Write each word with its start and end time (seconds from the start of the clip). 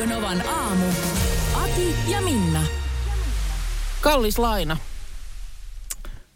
Radio 0.00 0.16
Novan 0.16 0.48
aamu. 0.48 0.84
Ati 1.54 1.94
ja 2.08 2.20
Minna. 2.20 2.62
Kallis 4.00 4.38
laina. 4.38 4.76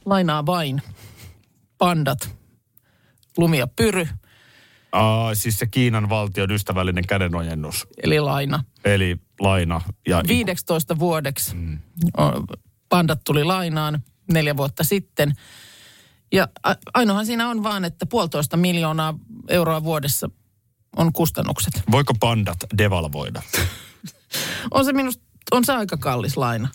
Lainaa 0.05 0.47
vain. 0.47 0.83
Pandat. 1.79 2.37
Lumia 3.37 3.67
pyry. 3.67 4.09
Aa, 4.93 5.35
siis 5.35 5.59
se 5.59 5.67
Kiinan 5.67 6.09
valtion 6.09 6.51
ystävällinen 6.51 7.07
kädenojennus. 7.07 7.87
Eli 8.03 8.21
laina. 8.21 8.65
Eli 8.85 9.17
laina. 9.41 9.81
Ja 10.09 10.23
15 10.29 10.99
vuodeksi 10.99 11.55
mm. 11.55 11.79
pandat 12.89 13.21
tuli 13.25 13.45
lainaan 13.45 14.03
neljä 14.33 14.57
vuotta 14.57 14.85
sitten. 14.85 15.33
Ja 16.33 16.49
ainoahan 16.95 17.27
siinä 17.27 17.49
on 17.49 17.63
vaan, 17.63 17.85
että 17.85 18.07
puolitoista 18.07 18.57
miljoonaa 18.57 19.15
euroa 19.49 19.85
vuodessa 19.85 20.31
on 20.97 21.13
kustannukset. 21.13 21.83
Voiko 21.91 22.15
pandat 22.21 22.57
devalvoida? 22.79 23.43
On 24.71 24.85
se 24.85 24.93
minusta, 24.93 25.23
on 25.51 25.65
se 25.65 25.73
aika 25.73 25.97
kallis 25.97 26.37
laina. 26.37 26.69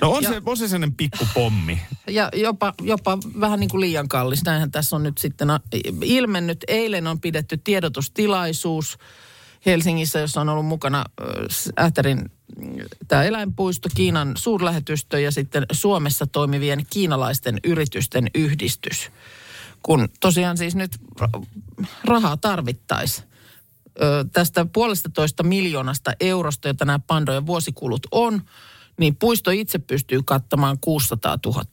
No 0.00 0.10
on, 0.10 0.22
Ja- 0.22 0.30
se, 0.30 0.42
on 0.46 0.56
se 0.56 0.68
sellainen 0.68 0.94
pikkupommi. 0.94 1.80
Ja 2.10 2.28
jopa, 2.36 2.74
jopa 2.82 3.18
vähän 3.40 3.60
niin 3.60 3.70
kuin 3.70 3.80
liian 3.80 4.08
kallis. 4.08 4.44
Näinhän 4.44 4.70
tässä 4.70 4.96
on 4.96 5.02
nyt 5.02 5.18
sitten 5.18 5.50
a- 5.50 5.60
ilmennyt. 6.04 6.64
Eilen 6.68 7.06
on 7.06 7.20
pidetty 7.20 7.56
tiedotustilaisuus 7.56 8.98
Helsingissä, 9.66 10.18
jossa 10.18 10.40
on 10.40 10.48
ollut 10.48 10.66
mukana 10.66 11.04
Ähtärin 11.78 12.30
tämä 13.08 13.22
eläinpuisto, 13.22 13.88
Kiinan 13.94 14.32
suurlähetystö 14.36 15.20
ja 15.20 15.30
sitten 15.30 15.66
Suomessa 15.72 16.26
toimivien 16.26 16.86
kiinalaisten 16.90 17.60
yritysten 17.64 18.26
yhdistys. 18.34 19.10
Kun 19.82 20.08
tosiaan 20.20 20.56
siis 20.58 20.74
nyt 20.74 20.96
ra- 21.20 21.46
rahaa 22.04 22.36
tarvittaisiin 22.36 23.28
ö, 24.02 24.24
tästä 24.32 24.66
puolesta 24.72 25.08
toista 25.14 25.42
miljoonasta 25.42 26.12
eurosta, 26.20 26.68
jota 26.68 26.84
nämä 26.84 26.98
pandojen 26.98 27.46
vuosikulut 27.46 28.06
on, 28.10 28.42
niin 28.98 29.16
puisto 29.16 29.50
itse 29.50 29.78
pystyy 29.78 30.20
kattamaan 30.24 30.78
600 30.80 31.38
000. 31.46 31.64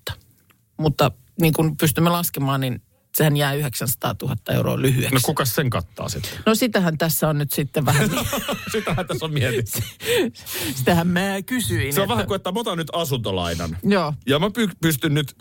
Mutta 0.78 1.12
niin 1.42 1.54
kuin 1.54 1.78
pystymme 1.78 2.10
laskemaan, 2.10 2.62
niin 2.62 2.82
sehän 3.18 3.38
jää 3.38 3.54
900 3.54 4.16
000 4.22 4.36
euroa 4.50 4.82
lyhyeksi. 4.82 5.14
No 5.16 5.20
kuka 5.24 5.46
sen 5.46 5.70
kattaa 5.70 6.10
sitten? 6.10 6.32
No 6.46 6.56
sitähän 6.56 6.98
tässä 6.98 7.30
on 7.30 7.38
nyt 7.38 7.54
sitten 7.54 7.86
vähän, 7.86 8.10
niin, 8.12 8.26
Sitähän 8.72 9.08
tässä 9.08 9.26
on 9.26 9.34
mietitty. 9.34 9.82
sitähän 10.78 11.08
mä 11.08 11.42
kysyin. 11.46 11.94
Se 11.94 12.00
on 12.00 12.04
että, 12.04 12.14
vähän 12.14 12.28
kuin, 12.28 12.36
että 12.36 12.52
mä 12.52 12.60
otan 12.60 12.78
nyt 12.78 12.88
asuntolainan. 12.94 13.78
Joo, 13.84 14.14
Ja 14.26 14.40
mä 14.40 14.48
py- 14.48 14.76
pystyn 14.82 15.14
nyt 15.14 15.36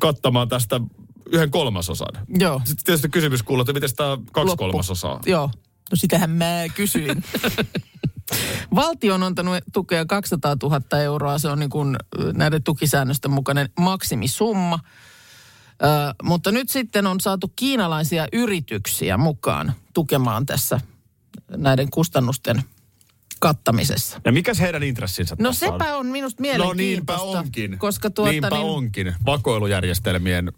kattamaan 0.00 0.48
tästä 0.48 0.80
yhden 1.32 1.50
kolmasosan. 1.50 2.26
joo. 2.38 2.60
Sitten 2.64 2.84
tietysti 2.84 3.08
kysymys 3.08 3.42
kuuluu, 3.42 3.60
että 3.62 3.72
miten 3.72 3.96
tämä 3.96 4.18
kaksi 4.32 4.46
Loppu. 4.48 4.56
kolmasosaa? 4.64 5.20
Joo, 5.26 5.50
no 5.90 5.96
sitähän 5.96 6.30
mä 6.30 6.64
kysyin. 6.74 7.24
Valtio 8.74 9.14
on 9.14 9.22
antanut 9.22 9.58
tukea 9.72 10.06
200 10.06 10.56
000 10.62 10.98
euroa, 11.02 11.38
se 11.38 11.48
on 11.48 11.58
niin 11.58 11.70
kuin 11.70 11.96
näiden 12.34 12.62
tukisäännösten 12.62 13.30
mukainen 13.30 13.68
maksimisumma. 13.80 14.78
Ö, 15.82 16.14
mutta 16.22 16.50
nyt 16.52 16.68
sitten 16.68 17.06
on 17.06 17.20
saatu 17.20 17.52
kiinalaisia 17.56 18.26
yrityksiä 18.32 19.16
mukaan 19.16 19.72
tukemaan 19.94 20.46
tässä 20.46 20.80
näiden 21.56 21.90
kustannusten 21.90 22.62
kattamisessa. 23.40 24.20
Ja 24.24 24.32
mikäs 24.32 24.60
heidän 24.60 24.82
intressinsä 24.82 25.36
No 25.38 25.50
tässä 25.50 25.66
on? 25.66 25.72
sepä 25.72 25.96
on 25.96 26.06
minusta 26.06 26.42
No 26.42 26.48
niinpä 26.48 26.58
mielenkiintoista. 26.58 27.38
onkin. 27.38 27.78
Koska 27.78 28.10
tuota, 28.10 28.30
niinpä 28.30 28.50
niin, 28.50 28.62
onkin. 28.64 29.14
Vakoilujärjestelmien 29.26 30.52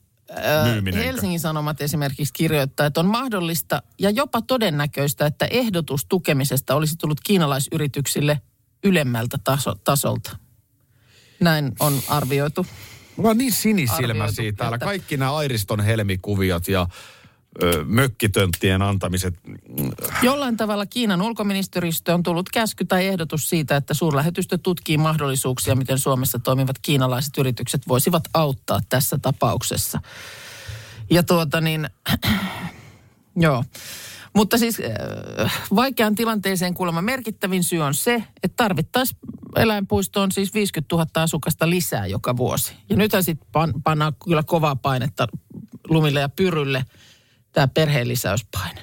myyminen. 0.64 1.04
Helsingin 1.04 1.40
Sanomat 1.40 1.80
esimerkiksi 1.80 2.32
kirjoittaa, 2.32 2.86
että 2.86 3.00
on 3.00 3.06
mahdollista 3.06 3.82
ja 3.98 4.10
jopa 4.10 4.42
todennäköistä, 4.42 5.26
että 5.26 5.46
ehdotus 5.46 6.06
tukemisesta 6.08 6.74
olisi 6.74 6.96
tullut 6.96 7.20
kiinalaisyrityksille 7.20 8.40
ylemmältä 8.84 9.38
taso, 9.44 9.74
tasolta. 9.84 10.36
Näin 11.40 11.72
on 11.80 12.00
arvioitu. 12.08 12.66
Mä 13.22 13.28
oon 13.28 13.38
niin 13.38 13.52
sinisilmäisiä 13.52 14.52
täällä. 14.52 14.74
että- 14.74 14.86
Kaikki 14.86 15.16
nämä 15.16 15.36
Airiston 15.36 15.80
helmikuviot 15.80 16.68
ja 16.68 16.86
mökkitönttien 17.84 18.82
antamiset. 18.82 19.34
Jollain 20.22 20.56
tavalla 20.56 20.86
Kiinan 20.86 21.22
ulkoministeriöstä 21.22 22.14
on 22.14 22.22
tullut 22.22 22.48
käsky 22.48 22.84
tai 22.84 23.06
ehdotus 23.06 23.48
siitä, 23.48 23.76
että 23.76 23.94
suurlähetystö 23.94 24.58
tutkii 24.58 24.98
mahdollisuuksia, 24.98 25.74
miten 25.74 25.98
Suomessa 25.98 26.38
toimivat 26.38 26.78
kiinalaiset 26.82 27.38
yritykset 27.38 27.88
voisivat 27.88 28.22
auttaa 28.34 28.80
tässä 28.88 29.18
tapauksessa. 29.18 30.00
Ja 31.10 31.22
tuota 31.22 31.60
niin, 31.60 31.90
joo. 33.36 33.64
Mutta 34.34 34.58
siis 34.58 34.78
vaikean 35.74 36.14
tilanteeseen 36.14 36.74
kuulemma 36.74 37.02
merkittävin 37.02 37.64
syy 37.64 37.80
on 37.80 37.94
se, 37.94 38.24
että 38.42 38.56
tarvittaisiin 38.56 39.18
eläinpuistoon 39.56 40.32
siis 40.32 40.54
50 40.54 40.96
000 40.96 41.06
asukasta 41.14 41.70
lisää 41.70 42.06
joka 42.06 42.36
vuosi. 42.36 42.72
Ja 42.88 42.96
nythän 42.96 43.24
sitten 43.24 43.48
pan, 43.52 43.72
pannaan 43.84 44.12
kyllä 44.24 44.42
kovaa 44.42 44.76
painetta 44.76 45.28
lumille 45.88 46.20
ja 46.20 46.28
pyrylle 46.28 46.84
tämä 47.52 47.68
perheen 47.68 48.08
lisäyspaine. 48.08 48.80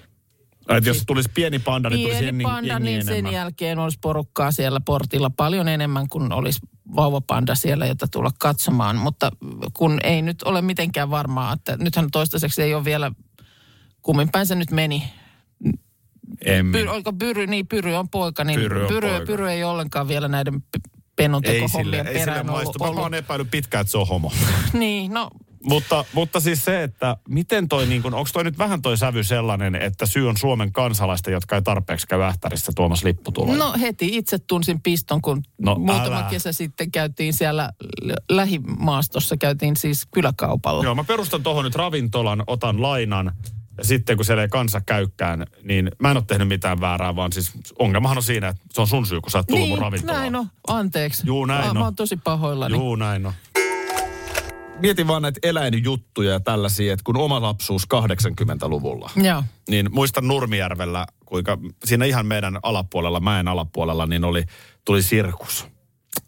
Että 0.70 0.90
jos 0.90 1.04
tulisi 1.08 1.30
pieni 1.34 1.60
panda, 1.60 1.90
niin 1.90 2.02
tulisi 2.02 2.20
Pieni 2.20 2.28
jengi, 2.28 2.44
panda, 2.44 2.74
jengi 2.74 2.86
niin 2.90 3.06
sen 3.06 3.14
enemmän. 3.14 3.34
jälkeen 3.34 3.80
olisi 3.80 3.98
porukkaa 4.02 4.52
siellä 4.52 4.80
portilla 4.80 5.30
paljon 5.30 5.68
enemmän 5.68 6.10
kuin 6.10 6.34
olisi 6.34 6.60
vauvapanda 6.96 7.56
siellä, 7.56 7.86
jota 7.86 8.08
tulla 8.08 8.32
katsomaan. 8.40 8.96
Mutta 8.96 9.32
kun 9.74 10.00
ei 10.04 10.22
nyt 10.22 10.44
ole 10.44 10.62
mitenkään 10.62 11.10
varmaa, 11.10 11.54
että 11.54 11.78
nythän 11.78 12.12
toistaiseksi 12.12 12.62
ei 12.62 12.74
ole 12.74 12.86
vielä, 12.86 13.12
kummin 14.02 14.30
päin 14.32 14.48
se 14.48 14.56
nyt 14.56 14.72
meni. 14.72 15.04
Emmi. 16.46 16.72
Pyry, 16.72 16.88
oliko 16.90 17.14
Pyry, 17.14 17.48
niin 17.48 17.68
Pyry 17.68 17.96
on 17.96 18.10
poika, 18.10 18.44
niin 18.44 18.60
Pyry 18.60 18.82
on 18.82 18.88
Pyry, 18.88 19.10
poika. 19.10 19.26
Pyry 19.26 19.50
ei 19.50 19.64
ollenkaan 19.64 20.08
vielä 20.08 20.28
näiden 20.28 20.62
p- 20.62 20.88
ei 21.44 21.68
sille, 21.68 21.98
ei 21.98 22.04
sille 22.04 22.20
perään 22.20 22.50
ollut. 22.50 22.64
maistu. 22.64 22.94
Mä 22.96 23.02
oon 23.02 23.14
epäillyt 23.14 23.52
pitkään, 23.52 23.82
että 23.82 23.92
se 23.92 23.98
on 23.98 24.08
homo. 24.08 24.32
Niin, 24.74 25.14
no 25.14 25.30
mutta, 25.64 26.06
mutta 26.14 26.40
siis 26.40 26.66
se, 26.66 26.84
että 26.84 27.18
miten 27.30 27.68
toi, 27.68 27.86
niin 27.86 28.02
kun, 28.02 28.14
onko 28.14 28.30
toi 28.34 28.44
nyt 28.44 28.58
vähän 28.58 28.82
toi 28.82 28.98
sävy 28.98 29.24
sellainen, 29.24 29.76
että 29.76 30.06
syy 30.06 30.30
on 30.30 30.38
Suomen 30.38 30.72
kansalaista, 30.72 31.32
jotka 31.32 31.56
ei 31.56 31.62
tarpeeksi 31.62 32.08
käy 32.08 32.22
ähtärissä 32.22 32.72
tuomassa 32.76 33.08
lipputuloja? 33.08 33.58
No 33.58 33.74
heti 33.82 34.10
itse 34.18 34.40
tunsin 34.40 34.82
piston, 34.82 35.22
kun 35.22 35.44
No, 35.62 35.76
muutama 35.76 36.18
älä. 36.20 36.28
kesä 36.30 36.52
sitten 36.54 36.92
käytiin 36.92 37.34
siellä 37.34 37.74
lähimaastossa, 38.30 39.38
käytiin 39.38 39.76
siis 39.76 40.06
kyläkaupalla. 40.14 40.84
Joo, 40.84 40.96
mä 40.96 41.04
perustan 41.04 41.44
tuohon 41.44 41.66
nyt 41.66 41.76
ravintolan, 41.76 42.44
otan 42.48 42.82
lainan. 42.82 43.32
Ja 43.78 43.84
sitten 43.84 44.16
kun 44.16 44.26
siellä 44.26 44.44
ei 44.44 44.50
kansa 44.50 44.82
käykään, 44.82 45.46
niin 45.64 45.92
mä 46.00 46.12
en 46.12 46.18
ole 46.18 46.24
tehnyt 46.28 46.48
mitään 46.48 46.82
väärää, 46.82 47.16
vaan 47.16 47.34
siis 47.34 47.52
ongelmahan 47.80 48.18
on 48.18 48.24
siinä, 48.24 48.48
että 48.48 48.62
se 48.74 48.82
on 48.82 48.88
sun 48.88 49.06
syy, 49.08 49.22
kun 49.22 49.32
sä 49.32 49.38
oot 49.38 49.48
tullut 49.48 49.68
mun 49.70 49.76
niin, 49.76 49.82
ravintolaan. 49.84 50.20
näin 50.22 50.36
on. 50.36 50.48
Anteeksi. 50.68 51.24
Juu, 51.26 51.46
näin 51.46 51.64
mä, 51.64 51.70
on. 51.70 51.78
mä 51.78 51.84
oon 51.84 51.96
tosi 51.96 52.18
pahoillani. 52.18 52.76
Juu, 52.76 52.96
näin 52.96 53.26
on. 53.26 53.34
Mietin 54.80 55.08
vaan 55.08 55.22
näitä 55.22 55.40
eläinjuttuja 55.44 56.32
ja 56.32 56.40
tällaisia, 56.40 56.94
että 56.94 57.04
kun 57.04 57.18
oma 57.18 57.42
lapsuus 57.42 57.84
80-luvulla, 57.94 59.10
Joo. 59.16 59.44
niin 59.70 59.90
muistan 59.92 60.28
Nurmijärvellä, 60.28 61.06
kuinka 61.26 61.58
siinä 61.86 62.06
ihan 62.06 62.26
meidän 62.26 62.60
alapuolella, 62.64 63.20
mäen 63.20 63.48
alapuolella, 63.48 64.06
niin 64.06 64.24
oli, 64.24 64.44
tuli 64.86 65.04
sirkus. 65.04 65.68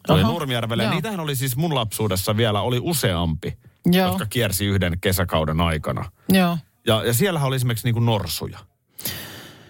Oli 0.08 0.22
Nurmijärvellä. 0.22 0.82
Ja 0.82 0.86
joo. 0.88 0.94
niitähän 0.94 1.20
oli 1.20 1.36
siis 1.36 1.56
mun 1.56 1.74
lapsuudessa 1.74 2.36
vielä, 2.36 2.60
oli 2.60 2.78
useampi, 2.82 3.58
Joo. 3.86 4.08
jotka 4.08 4.26
kiersi 4.26 4.66
yhden 4.66 5.00
kesäkauden 5.00 5.60
aikana. 5.60 6.10
Joo. 6.28 6.58
Ja, 6.86 7.04
ja 7.04 7.12
siellähän 7.14 7.48
oli 7.48 7.56
esimerkiksi 7.56 7.86
niinku 7.86 8.00
norsuja. 8.00 8.58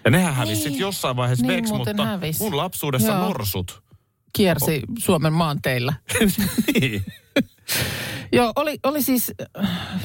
Ja 0.05 0.11
nehän 0.11 0.33
hävisi 0.35 0.53
Niin. 0.53 0.63
sitten 0.63 0.79
jossain 0.79 1.15
vaiheessa 1.15 1.45
Niin 1.45 1.57
veksi, 1.57 1.73
mutta 1.73 2.05
hävisi. 2.05 2.43
mun 2.43 2.57
lapsuudessa 2.57 3.11
Joo. 3.11 3.19
norsut. 3.27 3.83
Kiersi 4.33 4.81
Suomen 4.99 5.33
maanteillä. 5.33 5.93
niin. 6.81 7.05
Joo, 8.31 8.53
oli, 8.55 8.79
oli 8.83 9.01
siis 9.01 9.31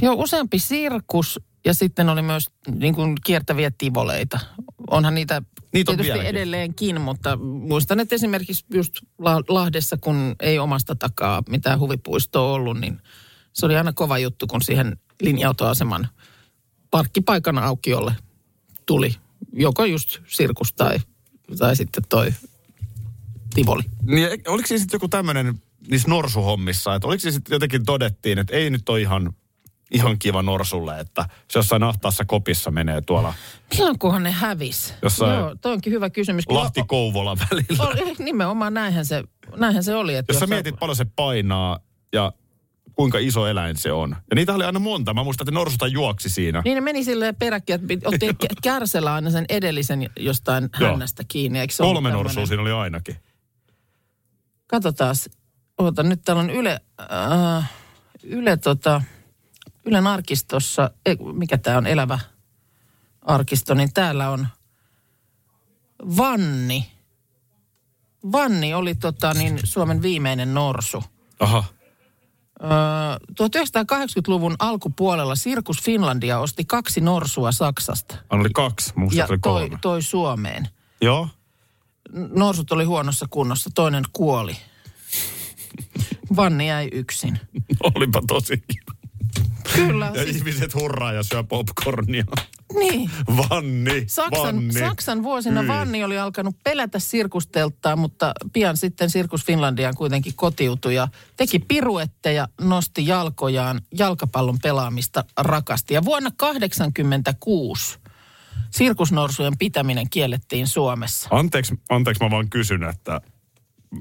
jo 0.03 0.13
useampi 0.15 0.59
sirkus 0.59 1.41
ja 1.65 1.75
sitten 1.75 2.09
oli 2.09 2.23
myös 2.23 2.47
niin 2.75 2.95
kuin 2.95 3.15
kiertäviä 3.25 3.71
tivoleita. 3.79 4.39
Onhan 4.91 5.15
niitä 5.15 5.43
Niitä 5.73 5.93
on 5.93 5.97
tietysti 5.97 6.13
vieläkin. 6.19 6.37
edelleenkin, 6.37 7.01
mutta 7.01 7.37
muistan, 7.37 8.01
että 8.01 8.15
esimerkiksi 8.15 8.65
just 8.75 8.95
La- 9.19 9.43
Lahdessa, 9.49 9.97
kun 9.97 10.37
ei 10.41 10.59
omasta 10.59 10.95
takaa 10.95 11.43
mitään 11.49 11.81
huvipuistoa 11.81 12.53
ollut, 12.53 12.81
niin 12.81 13.01
se 13.53 13.67
oli 13.67 13.77
aina 13.77 13.93
kova 13.93 14.19
juttu, 14.19 14.47
kun 14.47 14.63
siihen 14.63 14.97
linja-autoaseman 15.23 16.09
parkkipaikan 16.91 17.59
aukiolle 17.59 18.17
tuli 18.87 19.15
joko 19.53 19.85
just 19.85 20.19
sirkus 20.27 20.73
tai 20.73 20.99
tai 21.59 21.77
sitten 21.77 22.05
toi 22.09 22.33
Tivoli. 23.55 23.83
Niin, 24.03 24.29
oliko 24.47 24.67
siinä 24.67 24.79
sitten 24.79 24.97
joku 24.97 25.09
tämmöinen 25.09 25.63
niissä 25.91 26.09
norsuhommissa, 26.09 26.95
että 26.95 27.09
oliko 27.09 27.21
se 27.21 27.31
sitten 27.31 27.55
jotenkin 27.55 27.85
todettiin, 27.85 28.39
että 28.39 28.57
ei 28.57 28.71
nyt 28.71 28.89
ole 28.89 29.01
ihan, 29.01 29.33
ihan 29.91 30.19
kiva 30.19 30.43
norsulle, 30.43 31.01
että 31.01 31.29
se 31.51 31.59
jossain 31.59 31.83
ahtaassa 31.83 32.25
kopissa 32.25 32.71
menee 32.71 33.01
tuolla 33.01 33.35
Milloinkohan 33.75 34.23
ne 34.23 34.31
hävis? 34.31 34.95
Jossain 35.03 35.39
Joo, 35.39 35.55
toi 35.55 35.73
onkin 35.73 35.93
hyvä 35.93 36.11
kysymys. 36.11 36.45
Lahti-Kouvola 36.49 37.37
välillä. 37.51 37.85
Oli, 37.85 38.15
nimenomaan 38.19 38.75
näinhän 38.75 39.07
se, 39.07 39.25
näinhän 39.57 39.85
se 39.85 39.95
oli. 39.95 40.15
Että 40.15 40.33
Jos 40.33 40.39
sä 40.39 40.43
jos- 40.43 40.51
mietit 40.51 40.77
paljon 40.81 40.97
se 40.97 41.07
painaa 41.17 41.79
ja 42.13 42.33
kuinka 42.95 43.19
iso 43.19 43.47
eläin 43.47 43.77
se 43.77 43.93
on. 43.93 44.11
Ja 44.31 44.35
niitä 44.35 44.55
oli 44.55 44.65
aina 44.65 44.79
monta. 44.79 45.15
Mä 45.15 45.25
muistan, 45.25 45.45
että 45.45 45.55
norsuta 45.59 45.87
juoksi 45.87 46.29
siinä. 46.29 46.63
Niin 46.65 46.75
ne 46.75 46.81
meni 46.81 47.05
silleen 47.05 47.37
peräkkiin, 47.37 47.81
että 47.91 48.09
otti 48.09 48.29
kä- 48.29 48.57
kärsellä 48.63 49.15
aina 49.15 49.31
sen 49.31 49.45
edellisen 49.49 50.11
jostain 50.19 50.69
hännästä 50.73 51.23
kiinni. 51.29 51.59
Eikö 51.61 51.75
se 51.75 51.83
Kolme 51.83 52.11
norsua 52.11 52.47
siinä 52.47 52.63
oli 52.63 52.73
ainakin. 52.73 53.17
Katsotaan. 54.67 55.15
Oota, 55.79 56.03
nyt 56.03 56.21
täällä 56.25 56.41
on 56.43 56.51
Yle, 56.51 56.81
äh, 57.59 57.71
Yle 58.23 58.57
tota, 58.57 59.03
Ylen 59.85 60.07
arkistossa, 60.07 60.91
ei, 61.07 61.17
mikä 61.33 61.59
tämä 61.59 61.79
on, 61.79 61.87
elävä 61.87 62.19
arkisto, 63.23 63.75
niin 63.75 63.93
täällä 63.93 64.31
on 64.31 64.47
Vanni. 66.17 66.93
Vanni 68.33 68.75
oli 68.75 68.95
tota, 68.95 69.35
niin 69.35 69.59
Suomen 69.65 70.03
viimeinen 70.03 70.55
norsu. 70.55 71.05
Aha. 71.41 71.65
Öö, 72.63 72.69
1980-luvun 73.31 74.57
alkupuolella 74.59 75.35
Sirkus 75.35 75.83
Finlandia 75.83 76.39
osti 76.39 76.65
kaksi 76.65 77.01
norsua 77.01 77.53
Saksasta 77.53 78.15
Hän 78.31 78.41
oli 78.41 78.51
kaksi, 78.55 78.93
musta 78.97 79.19
ja 79.19 79.25
oli 79.25 79.39
toi, 79.39 79.39
kolme. 79.39 79.79
toi 79.83 80.03
Suomeen. 80.03 80.69
Joo. 81.01 81.29
Norsut 82.13 82.73
oli 82.73 82.85
huonossa 82.85 83.27
kunnossa, 83.31 83.71
toinen 83.75 84.05
kuoli. 84.13 84.57
Vanni 86.37 86.69
jäi 86.69 86.89
yksin. 86.93 87.41
Olipa 87.95 88.23
tosikin. 88.29 88.81
Kyllä. 89.75 90.11
Ja 90.15 90.25
Siis, 90.25 90.37
ihmiset 90.37 90.75
hurraa 90.75 91.13
ja 91.13 91.23
syö 91.23 91.43
popcornia. 91.43 92.25
niin. 92.79 93.11
Vanni, 93.37 94.05
Saksan, 94.07 94.57
vanni. 94.57 94.73
Saksan 94.73 95.23
vuosina 95.23 95.61
Hyi. 95.61 95.69
Vanni 95.69 96.05
oli 96.05 96.19
alkanut 96.19 96.57
pelätä 96.65 96.99
sirkustelttaa, 96.99 97.97
mutta 97.97 98.33
pian 98.53 98.77
sitten 98.77 99.11
Sirkus 99.11 99.45
Finlandiaan 99.45 99.95
kuitenkin 99.95 100.33
kotiutui 100.37 100.95
ja 100.95 101.09
teki 101.37 101.59
piruetteja, 101.59 102.49
nosti 102.61 103.07
jalkojaan, 103.07 103.81
jalkapallon 103.99 104.59
pelaamista 104.63 105.25
rakasti. 105.37 105.95
Ja 105.95 106.05
vuonna 106.05 106.31
1986 106.31 107.99
sirkusnorsujen 108.71 109.59
pitäminen 109.59 110.11
kiellettiin 110.11 110.67
Suomessa. 110.67 111.29
Anteeksi, 111.31 111.75
anteeksi, 111.89 112.25
mä 112.25 112.31
vaan 112.31 112.49
kysyn, 112.51 112.83
että 112.83 113.21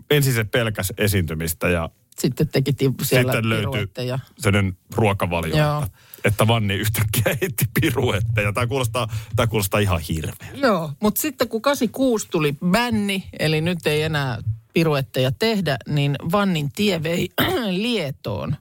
ensin 0.09 0.33
se 0.33 0.43
pelkäs 0.43 0.93
esiintymistä 0.97 1.69
ja 1.69 1.89
Sitten 2.19 2.47
teki 2.47 2.71
siellä 3.03 3.31
sitten 3.33 3.49
löytyi 3.49 3.87
sellainen 4.39 4.77
ruokavalio, 4.95 5.57
Joo. 5.57 5.85
että, 6.23 6.47
Vanni 6.47 6.73
yhtäkkiä 6.73 7.35
heitti 7.41 7.65
piruetteja. 7.81 8.53
Tämä 8.53 8.67
kuulostaa, 8.67 9.07
tämä 9.35 9.47
kuulostaa 9.47 9.79
ihan 9.79 9.99
hirveä. 9.99 10.49
Joo, 10.53 10.91
mutta 11.01 11.21
sitten 11.21 11.47
kun 11.49 11.61
86 11.61 12.27
tuli 12.31 12.55
bänni, 12.71 13.23
eli 13.39 13.61
nyt 13.61 13.87
ei 13.87 14.01
enää 14.03 14.37
piruetteja 14.73 15.31
tehdä, 15.31 15.77
niin 15.87 16.15
Vannin 16.31 16.71
tie 16.71 17.03
vei 17.03 17.29
Lietoon, 17.71 18.55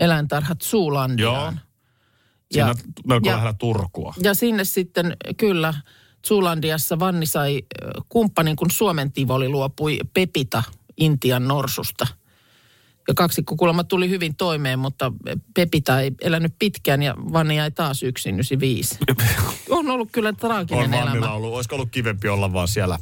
eläintarhat 0.00 0.62
Suulandiaan. 0.62 1.52
Siinä 1.52 1.66
Ja, 2.54 2.66
ja, 2.68 2.74
melko 3.06 3.28
ja- 3.28 3.32
lähellä 3.32 3.54
Turkua. 3.58 4.14
ja 4.22 4.34
sinne 4.34 4.64
sitten 4.64 5.16
kyllä 5.36 5.74
Suulandiassa 6.26 6.98
Vanni 6.98 7.26
sai 7.26 7.62
kumppanin, 8.08 8.56
kun 8.56 8.70
Suomen 8.70 9.12
Tivoli 9.12 9.48
luopui 9.48 9.98
Pepita 10.14 10.62
Intian 10.96 11.48
norsusta. 11.48 12.06
Ja 13.08 13.14
kaksikko 13.14 13.56
kuulemma 13.56 13.84
tuli 13.84 14.08
hyvin 14.08 14.36
toimeen, 14.36 14.78
mutta 14.78 15.12
Pepita 15.54 16.00
ei 16.00 16.12
elänyt 16.20 16.54
pitkään 16.58 17.02
ja 17.02 17.14
Vanni 17.32 17.56
jäi 17.56 17.70
taas 17.70 18.02
yksin 18.02 18.34
95. 18.34 18.98
On 19.70 19.90
ollut 19.90 20.08
kyllä 20.12 20.32
traaginen 20.32 20.84
On 20.84 20.94
elämä. 20.94 21.32
Ollut, 21.32 21.54
olisiko 21.54 21.74
ollut 21.74 21.90
kivempi 21.90 22.28
olla 22.28 22.52
vaan 22.52 22.68
siellä 22.68 22.98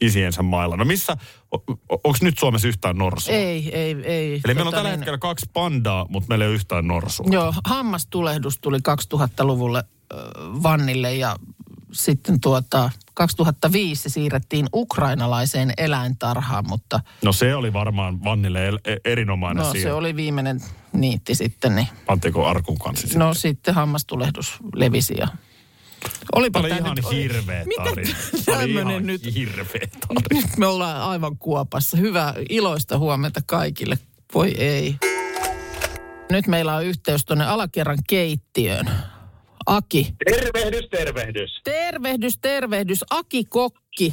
isiensä 0.00 0.42
mailla. 0.42 0.76
No 0.76 0.84
missä, 0.84 1.16
onko 1.90 2.18
nyt 2.20 2.38
Suomessa 2.38 2.68
yhtään 2.68 2.96
norsua? 2.98 3.34
Ei, 3.34 3.76
ei, 3.76 3.96
ei. 4.04 4.40
Eli 4.44 4.54
meillä 4.54 4.60
on 4.60 4.64
Tota 4.64 4.76
tällä 4.76 4.90
niin, 4.90 4.98
hetkellä 4.98 5.18
kaksi 5.18 5.46
pandaa, 5.52 6.06
mutta 6.08 6.28
meillä 6.28 6.44
ei 6.44 6.48
ole 6.48 6.54
yhtään 6.54 6.86
norsua. 6.86 7.26
Joo, 7.30 7.54
hammastulehdus 7.64 8.58
tuli 8.58 8.78
2000-luvulle 8.78 9.84
ö, 10.12 10.16
Vannille 10.62 11.14
ja 11.14 11.36
sitten 11.92 12.40
tuota 12.40 12.90
2005 13.14 14.02
se 14.02 14.08
siirrettiin 14.08 14.66
ukrainalaiseen 14.74 15.72
eläintarhaan, 15.76 16.64
mutta 16.68 17.00
No 17.24 17.32
se 17.32 17.54
oli 17.54 17.72
varmaan 17.72 18.24
Vannille 18.24 18.66
el- 18.66 18.78
e- 18.84 18.96
erinomainen 19.04 19.64
no, 19.64 19.72
siihen. 19.72 19.88
se 19.88 19.92
oli 19.92 20.16
viimeinen 20.16 20.60
niitti 20.92 21.34
sitten, 21.34 21.76
niin 21.76 21.88
Pantiinko 22.06 22.46
arkun 22.46 22.78
kanssa 22.78 23.02
sitten? 23.06 23.18
no 23.18 23.34
sitten 23.34 23.74
hammastulehdus 23.74 24.56
levisi 24.74 25.14
ja 25.18 25.28
Olipa 26.34 26.62
Tämä 26.62 26.74
oli 26.74 26.80
ihan 26.82 26.96
nyt- 26.96 27.10
hirveä 27.12 27.64
tarina. 27.84 28.16
Oli 28.58 28.72
ihan 28.72 29.06
nyt? 29.06 29.34
hirveä 29.34 29.86
tarina. 30.08 30.22
Nyt 30.32 30.56
me 30.56 30.66
ollaan 30.66 31.00
aivan 31.02 31.36
kuopassa. 31.38 31.96
Hyvää 31.96 32.34
iloista 32.48 32.98
huomenta 32.98 33.40
kaikille. 33.46 33.98
Voi 34.34 34.50
ei. 34.58 34.96
Nyt 36.30 36.46
meillä 36.46 36.74
on 36.76 36.84
yhteys 36.84 37.24
tuonne 37.24 37.46
alakerran 37.46 37.98
keittiöön. 38.08 38.90
Aki. 39.66 40.14
Tervehdys, 40.24 40.88
tervehdys. 40.90 41.60
Tervehdys, 41.64 42.38
tervehdys. 42.38 43.04
Aki 43.10 43.44
Kokki 43.44 44.12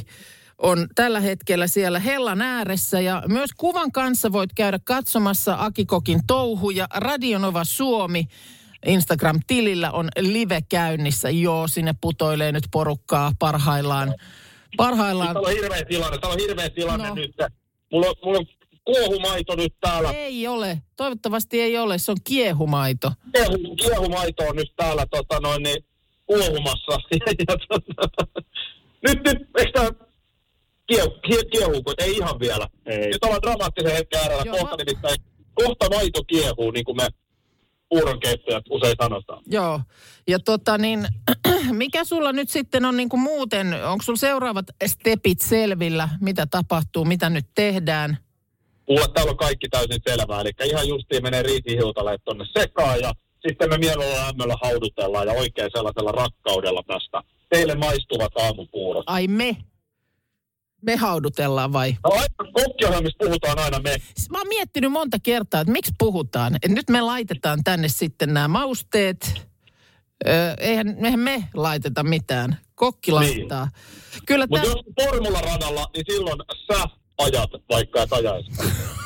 on 0.58 0.86
tällä 0.94 1.20
hetkellä 1.20 1.66
siellä 1.66 1.98
Hellan 1.98 2.42
ääressä 2.42 3.00
ja 3.00 3.22
myös 3.28 3.50
kuvan 3.56 3.92
kanssa 3.92 4.32
voit 4.32 4.50
käydä 4.54 4.78
katsomassa 4.84 5.56
Aki 5.58 5.86
Kokin 5.86 6.20
touhuja. 6.26 6.86
Radionova 6.94 7.64
Suomi 7.64 8.24
Instagram-tilillä 8.86 9.90
on 9.90 10.08
live 10.18 10.60
käynnissä. 10.68 11.30
Joo, 11.30 11.68
sinne 11.68 11.94
putoilee 12.00 12.52
nyt 12.52 12.64
porukkaa 12.72 13.32
parhaillaan. 13.38 14.14
Parhaillaan. 14.76 15.34
Täällä 15.34 15.48
on 15.48 15.54
hirveä 15.54 15.84
tilanne, 15.84 16.18
täällä 16.18 16.34
on 16.34 16.40
hirveä 16.40 16.70
tilanne 16.70 17.08
no. 17.08 17.14
nyt. 17.14 17.34
Mulla 17.92 18.06
on, 18.06 18.14
mulla 18.24 18.38
on 18.38 18.46
kuohumaito 18.90 19.56
nyt 19.56 19.74
täällä. 19.80 20.10
Ei 20.10 20.46
ole. 20.46 20.82
Toivottavasti 20.96 21.60
ei 21.60 21.78
ole. 21.78 21.98
Se 21.98 22.10
on 22.10 22.16
kiehumaito. 22.24 23.12
Kiehu, 23.32 23.76
kiehumaito 23.76 24.42
on 24.42 24.56
nyt 24.56 24.72
täällä 24.76 25.06
tota 25.10 25.40
noin 25.40 25.62
niin, 25.62 25.84
kuohumassa. 26.26 26.92
ja, 27.48 27.56
tota, 27.68 28.26
nyt, 29.08 29.18
nyt, 29.24 29.38
eikö 29.58 29.72
tää 29.72 29.90
kiehu, 30.86 31.10
kie, 31.10 31.44
kiehuuko? 31.44 31.94
Ei 31.98 32.12
ihan 32.12 32.40
vielä. 32.40 32.68
Ei. 32.86 33.06
Nyt 33.06 33.24
ollaan 33.24 33.42
dramaattisen 33.42 33.92
hetken 33.92 34.20
äärellä. 34.20 34.42
Joo, 34.46 34.56
Kohta 34.56 34.76
ma- 34.76 34.84
nimittäin, 34.84 35.16
kohta 35.54 35.88
maito 35.88 36.24
kiehuu, 36.24 36.70
niin 36.70 36.84
kuin 36.84 36.96
me 36.96 37.08
puuronkeittäjät 37.88 38.64
usein 38.70 38.94
sanotaan. 39.02 39.42
Joo. 39.46 39.80
Ja 40.28 40.38
tota 40.38 40.78
niin, 40.78 41.06
mikä 41.72 42.04
sulla 42.04 42.32
nyt 42.32 42.50
sitten 42.50 42.84
on 42.84 42.96
niin 42.96 43.08
kuin 43.08 43.20
muuten, 43.20 43.84
onko 43.84 44.02
sulla 44.02 44.16
seuraavat 44.16 44.66
stepit 44.86 45.40
selvillä, 45.40 46.08
mitä 46.20 46.46
tapahtuu, 46.46 47.04
mitä 47.04 47.30
nyt 47.30 47.46
tehdään? 47.54 48.18
Mulla 48.90 49.08
täällä 49.08 49.30
on 49.30 49.36
kaikki 49.36 49.68
täysin 49.68 50.00
selvää. 50.08 50.40
Eli 50.40 50.50
ihan 50.64 50.88
justiin 50.88 51.22
menee 51.22 51.42
riisihiutaleet 51.42 52.20
tonne 52.24 52.44
sekaan 52.58 53.00
ja 53.00 53.12
sitten 53.48 53.70
me 53.70 53.78
mielellä 53.78 54.26
lämmöllä 54.26 54.54
haudutellaan 54.62 55.26
ja 55.26 55.32
oikein 55.32 55.70
sellaisella 55.72 56.12
rakkaudella 56.12 56.82
tästä. 56.86 57.22
Teille 57.48 57.74
maistuvat 57.74 58.32
aamupuurot. 58.36 59.04
Ai 59.06 59.26
me? 59.26 59.56
Me 60.82 60.96
haudutellaan 60.96 61.72
vai? 61.72 61.96
No 62.04 62.10
aina 62.10 62.52
kokkiohjelmissa 62.52 63.18
puhutaan 63.24 63.58
aina 63.58 63.78
me. 63.80 63.96
Mä 64.30 64.38
oon 64.38 64.48
miettinyt 64.48 64.92
monta 64.92 65.18
kertaa, 65.22 65.60
että 65.60 65.72
miksi 65.72 65.92
puhutaan. 65.98 66.56
Et 66.62 66.70
nyt 66.70 66.90
me 66.90 67.00
laitetaan 67.00 67.64
tänne 67.64 67.88
sitten 67.88 68.34
nämä 68.34 68.48
mausteet. 68.48 69.48
Öö, 70.28 70.54
eihän, 70.58 71.04
eihän 71.04 71.20
me 71.20 71.44
laiteta 71.54 72.02
mitään. 72.02 72.58
Kokki 72.74 73.12
laittaa. 73.12 73.68
Kyllä 74.26 74.46
Mutta 74.50 74.66
tää, 74.66 74.72
jos 74.72 74.84
formuladalla, 75.00 75.86
niin 75.94 76.04
silloin 76.08 76.38
sä 76.72 76.99
ajat, 77.22 77.50
vaikka 77.70 78.02
et 78.02 78.12
ajaisi. 78.12 78.50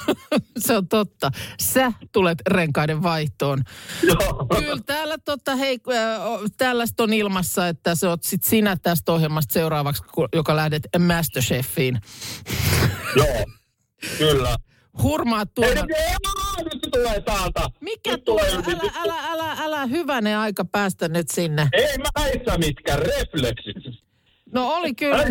se 0.67 0.77
on 0.77 0.89
totta. 0.89 1.31
Sä 1.61 1.93
tulet 2.13 2.39
renkaiden 2.49 3.03
vaihtoon. 3.03 3.63
Joo. 4.03 4.47
Kyllä 4.59 4.83
täällä, 4.87 5.17
tota, 5.25 5.57
hei, 5.57 5.79
tällaista 6.57 7.03
on 7.03 7.13
ilmassa, 7.13 7.69
että 7.69 7.95
se 7.95 8.09
oot 8.09 8.23
sit 8.23 8.43
sinä 8.43 8.77
tästä 8.83 9.13
ohjelmasta 9.13 9.53
seuraavaksi, 9.53 10.03
joka 10.35 10.57
lähdet 10.57 10.83
Masterchefiin. 10.99 12.01
Joo. 13.17 13.45
Kyllä. 14.19 14.57
Hurmaat 15.03 15.55
tuolla. 15.55 15.75
nyt, 15.75 15.91
ei, 15.97 16.15
nyt 16.65 16.83
se 16.85 16.91
tulee 16.91 17.21
täältä. 17.21 17.61
Mikä 17.81 18.11
nyt 18.11 18.25
tulee? 18.25 18.57
nyt- 18.57 18.67
Älä, 18.67 18.93
älä, 18.97 19.33
älä, 19.33 19.57
älä 19.61 19.87
hyvänen 19.87 20.39
aika 20.39 20.65
päästä 20.65 21.09
nyt 21.09 21.31
sinne. 21.31 21.69
Ei 21.73 21.99
mä 21.99 22.59
mitkä 22.59 22.97
refleksit. 22.97 24.04
No 24.55 24.75
oli 24.75 24.95
kyllä. 24.95 25.25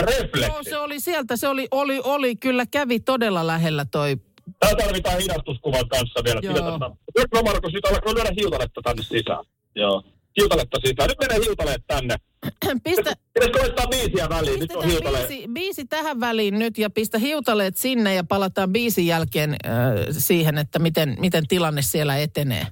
Refleksit. 0.00 0.64
se 0.70 0.78
oli 0.78 1.00
sieltä. 1.00 1.36
Se 1.36 1.48
oli, 1.48 1.68
oli, 1.70 2.00
oli 2.04 2.36
kyllä 2.36 2.66
kävi 2.66 3.00
todella 3.00 3.46
lähellä 3.46 3.84
toi. 3.84 4.16
Tää 4.60 4.74
tarvitaan 4.74 5.18
hidastuskuvan 5.18 5.88
kanssa 5.88 6.24
vielä. 6.24 6.40
Joo. 6.42 6.78
Nyt 7.18 7.26
mä 7.34 7.42
Markus, 7.42 7.72
nyt 7.72 7.84
alkaa 7.86 8.14
lyödä 8.14 8.30
hiutaletta 8.40 8.80
tänne 8.84 9.02
sisään. 9.02 9.44
Joo. 9.74 10.02
hiutaletta 10.40 10.78
sisään. 10.86 11.08
Nyt 11.08 11.18
menee 11.20 11.44
hiutaleet 11.46 11.82
tänne. 11.86 12.16
Pistä, 12.84 13.12
Pitäisikö 13.34 13.58
laittaa 13.58 13.86
biisiä 13.86 14.28
väliin? 14.28 14.60
Nyt 14.60 14.70
on 14.72 14.84
hiutaleet. 14.84 15.28
biisi, 15.28 15.48
biisi 15.48 15.84
tähän 15.84 16.20
väliin 16.20 16.58
nyt 16.58 16.78
ja 16.78 16.90
pistä 16.90 17.18
hiutaleet 17.18 17.76
sinne 17.76 18.14
ja 18.14 18.24
palataan 18.24 18.72
biisin 18.72 19.06
jälkeen 19.06 19.50
äh, 19.50 20.06
siihen, 20.10 20.58
että 20.58 20.78
miten, 20.78 21.16
miten 21.20 21.46
tilanne 21.46 21.82
siellä 21.82 22.16
etenee. 22.16 22.66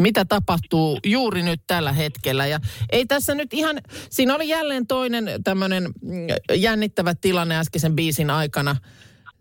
Mitä 0.00 0.24
tapahtuu 0.24 0.98
juuri 1.06 1.42
nyt 1.42 1.60
tällä 1.66 1.92
hetkellä. 1.92 2.46
Ja 2.46 2.60
ei 2.90 3.06
tässä 3.06 3.34
nyt 3.34 3.54
ihan, 3.54 3.80
siinä 4.10 4.34
oli 4.34 4.48
jälleen 4.48 4.86
toinen 4.86 5.24
tämmöinen 5.44 5.84
mm, 5.84 6.26
jännittävä 6.54 7.14
tilanne 7.14 7.56
äskeisen 7.56 7.96
biisin 7.96 8.30
aikana. 8.30 8.76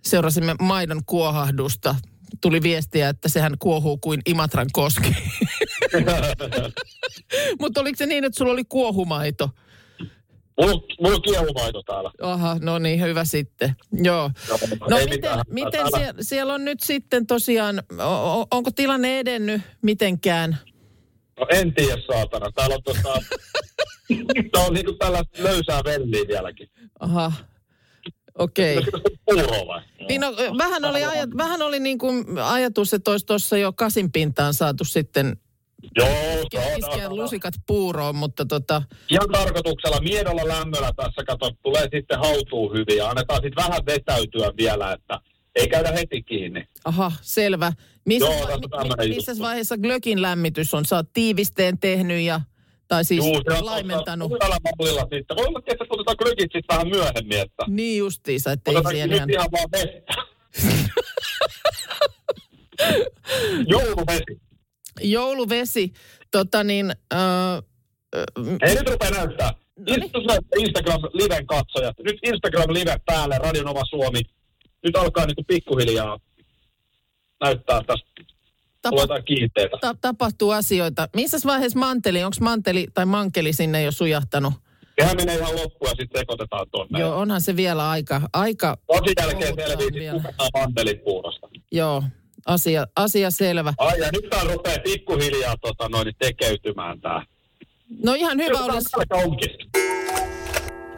Seurasimme 0.05 0.55
maidon 0.61 1.01
kuohahdusta. 1.05 1.95
Tuli 2.41 2.61
viestiä, 2.63 3.09
että 3.09 3.29
sehän 3.29 3.53
kuohuu 3.59 3.97
kuin 3.97 4.21
Imatran 4.25 4.67
koski. 4.73 5.15
Mutta 7.59 7.81
oliko 7.81 7.97
se 7.97 8.05
niin, 8.05 8.23
että 8.23 8.37
sulla 8.37 8.51
oli 8.51 8.63
kuohumaito? 8.69 9.49
Mulla, 10.59 10.81
mulla 11.01 11.15
on 11.15 11.21
kiehumaito 11.21 11.83
täällä. 11.83 12.11
Aha, 12.21 12.57
no 12.61 12.79
niin, 12.79 13.01
hyvä 13.01 13.25
sitten. 13.25 13.75
Joo. 13.91 14.31
Joo, 14.47 14.57
No 14.89 14.97
ei 14.97 15.03
miten, 15.05 15.17
mitään. 15.19 15.41
miten 15.49 15.71
Täällä- 15.71 15.97
siellä, 15.97 16.23
siellä 16.23 16.53
on 16.53 16.65
nyt 16.65 16.79
sitten 16.79 17.27
tosiaan, 17.27 17.83
onko 18.51 18.71
tilanne 18.75 19.19
edennyt 19.19 19.61
mitenkään? 19.81 20.57
No 21.39 21.45
en 21.49 21.73
tiedä 21.73 22.01
saatana. 22.11 22.51
Täällä 22.55 22.75
on 22.75 22.83
tota... 22.83 23.13
Tää 24.51 24.63
on 24.65 24.73
niinku 24.73 24.93
tällaista 24.93 25.43
löysää 25.43 25.81
velliä 25.83 26.27
vieläkin. 26.27 26.69
Aha, 26.99 27.31
okei. 28.37 28.77
Okay. 28.77 29.81
Niin 30.07 30.21
no, 30.21 30.27
vähän 30.57 30.85
oli, 30.85 31.03
ajat, 31.05 31.29
vähän 31.37 31.61
oli 31.61 31.79
niin 31.79 31.97
kuin 31.97 32.25
ajatus, 32.43 32.93
että 32.93 33.11
olisi 33.11 33.25
tuossa 33.25 33.57
jo 33.57 33.73
kasin 33.73 34.11
pintaan 34.11 34.53
saatu 34.53 34.83
sitten 34.83 35.37
Joo, 35.95 36.07
iskeä 36.77 37.09
lusikat 37.09 37.53
puuroon, 37.67 38.15
mutta 38.15 38.45
tota, 38.45 38.81
Ihan 39.11 39.29
tarkoituksella 39.31 39.99
miedolla 40.01 40.47
lämmöllä 40.47 40.91
tässä, 40.95 41.23
kato, 41.27 41.51
tulee 41.63 41.87
sitten 41.93 42.19
hautuu 42.19 42.73
hyvin 42.73 42.97
ja 42.97 43.09
annetaan 43.09 43.41
sitten 43.43 43.63
vähän 43.63 43.85
vetäytyä 43.85 44.51
vielä, 44.57 44.93
että 44.93 45.19
ei 45.55 45.67
käydä 45.67 45.91
heti 45.91 46.21
kiinni. 46.23 46.65
aha, 46.85 47.11
selvä. 47.21 47.71
Missä, 48.05 48.29
Joo, 48.29 48.39
va- 48.47 48.77
tämmöinen 48.79 49.09
missä 49.09 49.35
vaiheessa 49.39 49.77
glökin 49.77 50.21
lämmitys 50.21 50.73
on? 50.73 50.85
Sä 50.85 50.95
oot 50.95 51.13
tiivisteen 51.13 51.79
tehnyt 51.79 52.21
ja, 52.21 52.41
tai 52.87 53.03
siis 53.05 53.25
Juu, 53.25 53.41
se 53.51 53.57
on 53.57 53.65
laimentanut. 53.65 54.29
tuossa 54.29 54.57
mallilla 54.79 55.01
sitten. 55.01 55.37
Voi 55.37 55.45
olla, 55.47 55.59
että 55.67 55.85
otetaan 55.89 56.17
krykit 56.17 56.39
sitten 56.51 56.63
vähän 56.69 56.87
myöhemmin, 56.87 57.39
että 57.39 57.63
Niin 57.67 57.97
justiinsa, 57.99 58.51
että 58.51 58.71
ei 58.71 58.77
otetaan 58.77 58.95
siellä 58.95 59.15
ihan... 59.15 59.29
ihan 59.29 59.47
vaan 59.51 59.69
vettä. 59.71 60.13
Jouluvesi. 63.73 64.48
Jouluvesi, 65.01 65.93
tota 66.31 66.63
niin, 66.63 66.91
äh, 67.13 67.63
Ei 68.61 68.75
nyt 68.75 68.89
rupea 68.89 69.09
näyttää. 69.09 69.53
Instagram 70.59 71.01
Liven 71.13 71.47
katsojat. 71.47 71.95
Nyt 71.99 72.17
Instagram 72.23 72.73
Live 72.73 72.95
päälle, 73.05 73.37
Radionova 73.37 73.85
Suomi. 73.85 74.21
Nyt 74.83 74.95
alkaa 74.95 75.25
niinku 75.25 75.43
pikkuhiljaa 75.47 76.19
näyttää 77.41 77.81
tästä. 77.87 78.05
tapa, 78.81 79.21
kiinteitä. 79.21 79.77
ta, 79.81 79.95
tapahtuu 80.01 80.51
asioita. 80.51 81.09
Missä 81.15 81.37
vaiheessa 81.45 81.79
manteli, 81.79 82.23
onko 82.23 82.37
manteli 82.41 82.87
tai 82.93 83.05
mankeli 83.05 83.53
sinne 83.53 83.83
jo 83.83 83.91
sujahtanut? 83.91 84.53
Sehän 84.99 85.15
menee 85.17 85.35
ihan 85.37 85.55
loppuun 85.55 85.89
ja 85.91 85.95
sitten 85.95 86.19
sekoitetaan 86.21 86.67
tonne. 86.71 86.99
Joo, 86.99 87.17
onhan 87.17 87.41
se 87.41 87.55
vielä 87.55 87.89
aika, 87.89 88.21
aika 88.33 88.77
Tosin 88.87 89.13
jälkeen 89.19 89.53
sitten 89.79 90.11
kuka 90.11 90.29
saa 90.37 90.49
mantelit 90.53 91.03
puurosta. 91.03 91.47
joo, 91.71 92.03
asia, 92.49 92.87
asia 92.95 93.31
selvä. 93.31 93.73
Ai 93.77 93.99
ja 93.99 94.09
nyt 94.13 94.29
tää 94.29 94.43
rupeaa 94.43 94.77
pikkuhiljaa 94.83 95.55
tota, 95.61 95.89
noin, 95.89 96.13
tekeytymään 96.19 97.01
tää. 97.01 97.25
No 98.03 98.13
ihan 98.13 98.37
hyvä 98.37 98.59
olla. 98.59 98.79
Aika 98.93 99.15
onkin. 99.15 99.49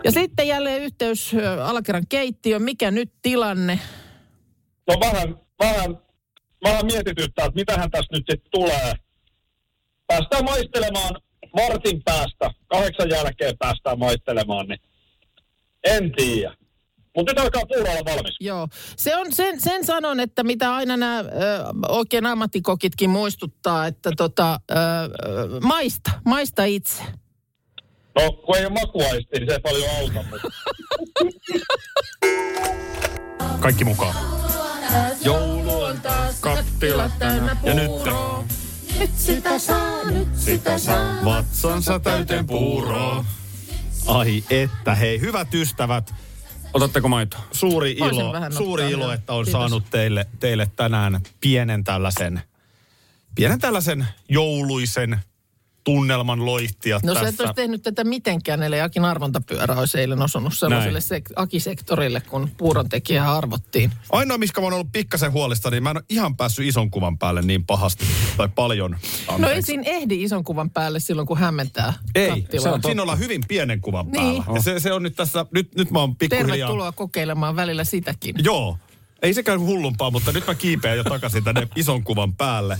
Ja 0.03 0.12
sitten 0.12 0.48
jälleen 0.48 0.81
yhteys 0.81 1.31
alakerran 1.63 2.08
keittiön. 2.10 2.62
Mikä 2.62 2.91
nyt 2.91 3.12
tilanne? 3.22 3.79
No 4.88 4.96
vähän, 5.00 5.39
vähän, 5.60 5.98
vähän 6.63 6.86
mietityttää, 6.86 7.46
että 7.46 7.60
mitähän 7.60 7.91
tässä 7.91 8.13
nyt 8.13 8.24
sitten 8.29 8.51
tulee. 8.51 8.93
Päästään 10.08 10.46
maistelemaan 10.46 11.15
vartin 11.55 12.03
päästä, 12.03 12.51
kahdeksan 12.67 13.10
jälkeen 13.10 13.58
päästään 13.58 14.00
maistelemaan, 14.00 14.67
niin 14.67 14.79
en 15.84 16.12
tiedä. 16.12 16.55
Mutta 17.18 17.32
nyt 17.32 17.39
alkaa 17.39 17.62
puuro 17.65 17.91
olla 17.91 18.06
valmis. 18.06 18.38
Joo, 18.39 18.68
se 18.98 19.15
on, 19.15 19.27
sen, 19.34 19.62
sen 19.62 19.86
sanon, 19.86 20.20
että 20.20 20.44
mitä 20.44 20.75
aina 20.75 20.98
nämä 20.98 21.20
ö, 21.20 21.24
oikein 21.88 22.25
ammattikokitkin 22.25 23.10
muistuttaa, 23.10 23.88
että 23.88 24.12
tota, 24.18 24.60
ö, 24.72 24.75
ö, 24.75 25.60
maista, 25.60 26.12
maista 26.25 26.63
itse. 26.63 27.03
No, 28.15 28.32
kun 28.32 28.58
ei 28.58 28.65
ole 28.65 28.74
makuaisti, 28.74 29.39
niin 29.39 29.48
se 29.48 29.53
ei 29.53 29.60
paljon 29.60 29.89
auta, 30.00 30.24
mutta 30.30 30.48
Kaikki 33.62 33.86
mukaan. 33.86 34.15
Joulu 35.25 35.82
on 35.82 36.01
taas 36.01 36.39
kattila 36.39 37.10
täynnä 37.20 37.58
Ja 37.63 37.74
nyt 37.74 37.91
Nyt 39.00 39.10
sitä 39.18 39.60
saa, 39.60 40.03
nyt 40.03 40.27
Sitä 40.36 40.77
saa 40.77 41.25
vatsansa 41.25 42.00
täyteen 42.00 42.48
puuroa. 42.48 43.25
Ai 44.08 44.44
että, 44.50 44.96
hei, 44.96 45.20
hyvät 45.20 45.53
ystävät. 45.53 46.13
Otatteko 46.74 47.08
maitoa? 47.08 47.42
Suuri 47.51 47.92
ilo, 47.92 48.34
suuri 48.58 48.92
ilo, 48.92 49.12
että 49.12 49.34
on 49.34 49.46
Kiitos. 49.46 49.51
saanut 49.60 49.84
teille, 49.90 50.28
teille 50.40 50.72
tänään 50.75 51.22
pienen 51.40 51.84
tällaisen, 51.84 52.42
pienen 53.36 53.60
tällaisen 53.60 54.08
jouluisen 54.30 55.20
tunnelman 55.83 56.45
loihtia 56.45 57.00
No 57.03 57.13
sä 57.13 57.19
et 57.19 57.25
tässä. 57.25 57.43
olisi 57.43 57.53
tehnyt 57.55 57.81
tätä 57.81 58.03
mitenkään, 58.03 58.63
ellei 58.63 58.81
Akin 58.81 59.05
arvontapyörä 59.05 59.75
olisi 59.75 60.00
eilen 60.00 60.21
osunut 60.21 60.53
sellaiselle 60.53 61.00
sek- 61.00 61.33
Akisektorille, 61.35 62.21
kun 62.21 62.50
puuron 62.57 62.89
tekijää 62.89 63.35
arvottiin. 63.38 63.91
Ainoa, 64.11 64.38
miskä 64.38 64.61
mä 64.61 64.65
oon 64.65 64.73
ollut 64.73 64.91
pikkasen 64.91 65.31
huolista, 65.31 65.69
niin 65.69 65.83
mä 65.83 65.89
en 65.91 65.97
ole 65.97 66.03
ihan 66.09 66.38
päässyt 66.38 66.65
ison 66.67 66.91
kuvan 66.91 67.17
päälle 67.17 67.41
niin 67.41 67.65
pahasti 67.65 68.05
tai 68.38 68.50
paljon. 68.55 68.91
No 68.91 68.97
ei 69.27 69.33
Anteeksi. 69.35 69.61
siinä 69.65 69.83
ehdi 69.85 70.23
ison 70.23 70.43
kuvan 70.43 70.69
päälle 70.69 71.00
silloin, 71.00 71.27
kun 71.27 71.38
hämmentää 71.38 71.93
Ei, 72.15 72.45
se 72.59 72.69
on, 72.69 72.81
siinä 72.85 73.01
ollaan 73.01 73.19
hyvin 73.19 73.41
pienen 73.47 73.81
kuvan 73.81 74.05
Niin. 74.07 74.43
päällä. 74.43 74.55
Ja 74.55 74.61
se, 74.61 74.79
se 74.79 74.93
on 74.93 75.03
nyt 75.03 75.15
tässä, 75.15 75.45
nyt, 75.51 75.75
nyt 75.75 75.91
mä 75.91 76.00
oon 76.00 76.15
pikkuhiljaa... 76.15 76.47
Tervetuloa 76.57 76.91
kokeilemaan 76.91 77.55
välillä 77.55 77.83
sitäkin. 77.83 78.35
Joo, 78.43 78.77
ei 79.21 79.33
sekään 79.33 79.59
hullumpaa, 79.59 80.11
mutta 80.11 80.31
nyt 80.31 80.47
mä 80.47 80.55
kiipeän 80.55 80.97
jo 80.97 81.03
takaisin 81.03 81.43
tänne 81.43 81.67
ison 81.75 82.03
kuvan 82.03 82.33
päälle. 82.33 82.77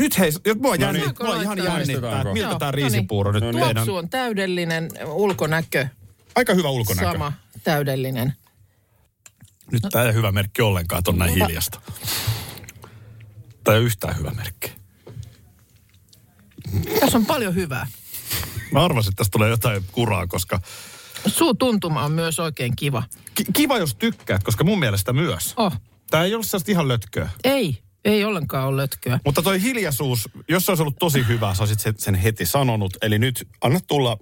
Nyt 0.00 0.18
hei, 0.18 0.32
jos 0.46 0.56
mua, 0.58 0.76
No 0.76 0.92
niin. 0.92 1.14
mua 1.20 1.42
ihan 1.42 1.58
jännittää, 1.64 2.24
miltä 2.32 2.58
tämä 2.58 2.70
no 2.70 2.76
riisipuuro 2.76 3.32
nyt 3.32 3.42
meidän... 3.42 3.74
Tuoksu 3.74 3.96
on 3.96 4.08
täydellinen, 4.08 4.88
ulkonäkö 5.06 5.86
Aika 6.34 6.54
hyvä 6.54 6.68
ulkonäkö. 6.70 7.12
sama 7.12 7.32
täydellinen. 7.64 8.32
Nyt 9.72 9.82
tämä 9.90 10.02
ei 10.04 10.08
ole 10.08 10.14
hyvä 10.14 10.32
merkki 10.32 10.62
ollenkaan, 10.62 10.98
että 10.98 11.10
on 11.10 11.18
näin 11.18 11.34
hiljasta. 11.34 11.80
Tämä 13.64 13.74
ei 13.74 13.78
ole 13.78 13.86
yhtään 13.86 14.18
hyvä 14.18 14.30
merkki. 14.30 14.72
Tässä 17.00 17.18
on 17.18 17.26
paljon 17.26 17.54
hyvää. 17.54 17.86
Mä 18.72 18.84
arvasin, 18.84 19.10
että 19.12 19.16
tästä 19.20 19.32
tulee 19.32 19.50
jotain 19.50 19.84
kuraa, 19.92 20.26
koska... 20.26 20.60
Suutuntuma 21.26 22.04
on 22.04 22.12
myös 22.12 22.38
oikein 22.40 22.76
kiva. 22.76 23.02
Ki- 23.34 23.44
kiva, 23.52 23.78
jos 23.78 23.94
tykkäät, 23.94 24.42
koska 24.42 24.64
mun 24.64 24.78
mielestä 24.78 25.12
myös. 25.12 25.54
Oh, 25.56 25.72
Tämä 26.10 26.24
ei 26.24 26.34
ole 26.34 26.42
sellaista 26.42 26.70
ihan 26.70 26.88
lötköä. 26.88 27.30
ei, 27.44 27.82
ei 28.04 28.24
ollenkaan 28.24 28.68
ole 28.68 28.76
lötköä. 28.76 29.20
Mutta 29.24 29.42
toi 29.42 29.62
hiljaisuus, 29.62 30.28
jos 30.48 30.66
se 30.66 30.70
olisi 30.70 30.82
ollut 30.82 30.98
tosi 30.98 31.26
hyvä, 31.28 31.54
sä 31.54 31.62
olisit 31.62 32.00
sen- 32.00 32.14
heti 32.14 32.46
sanonut. 32.46 32.96
Eli 33.02 33.18
nyt 33.18 33.48
anna 33.60 33.80
tulla, 33.86 34.18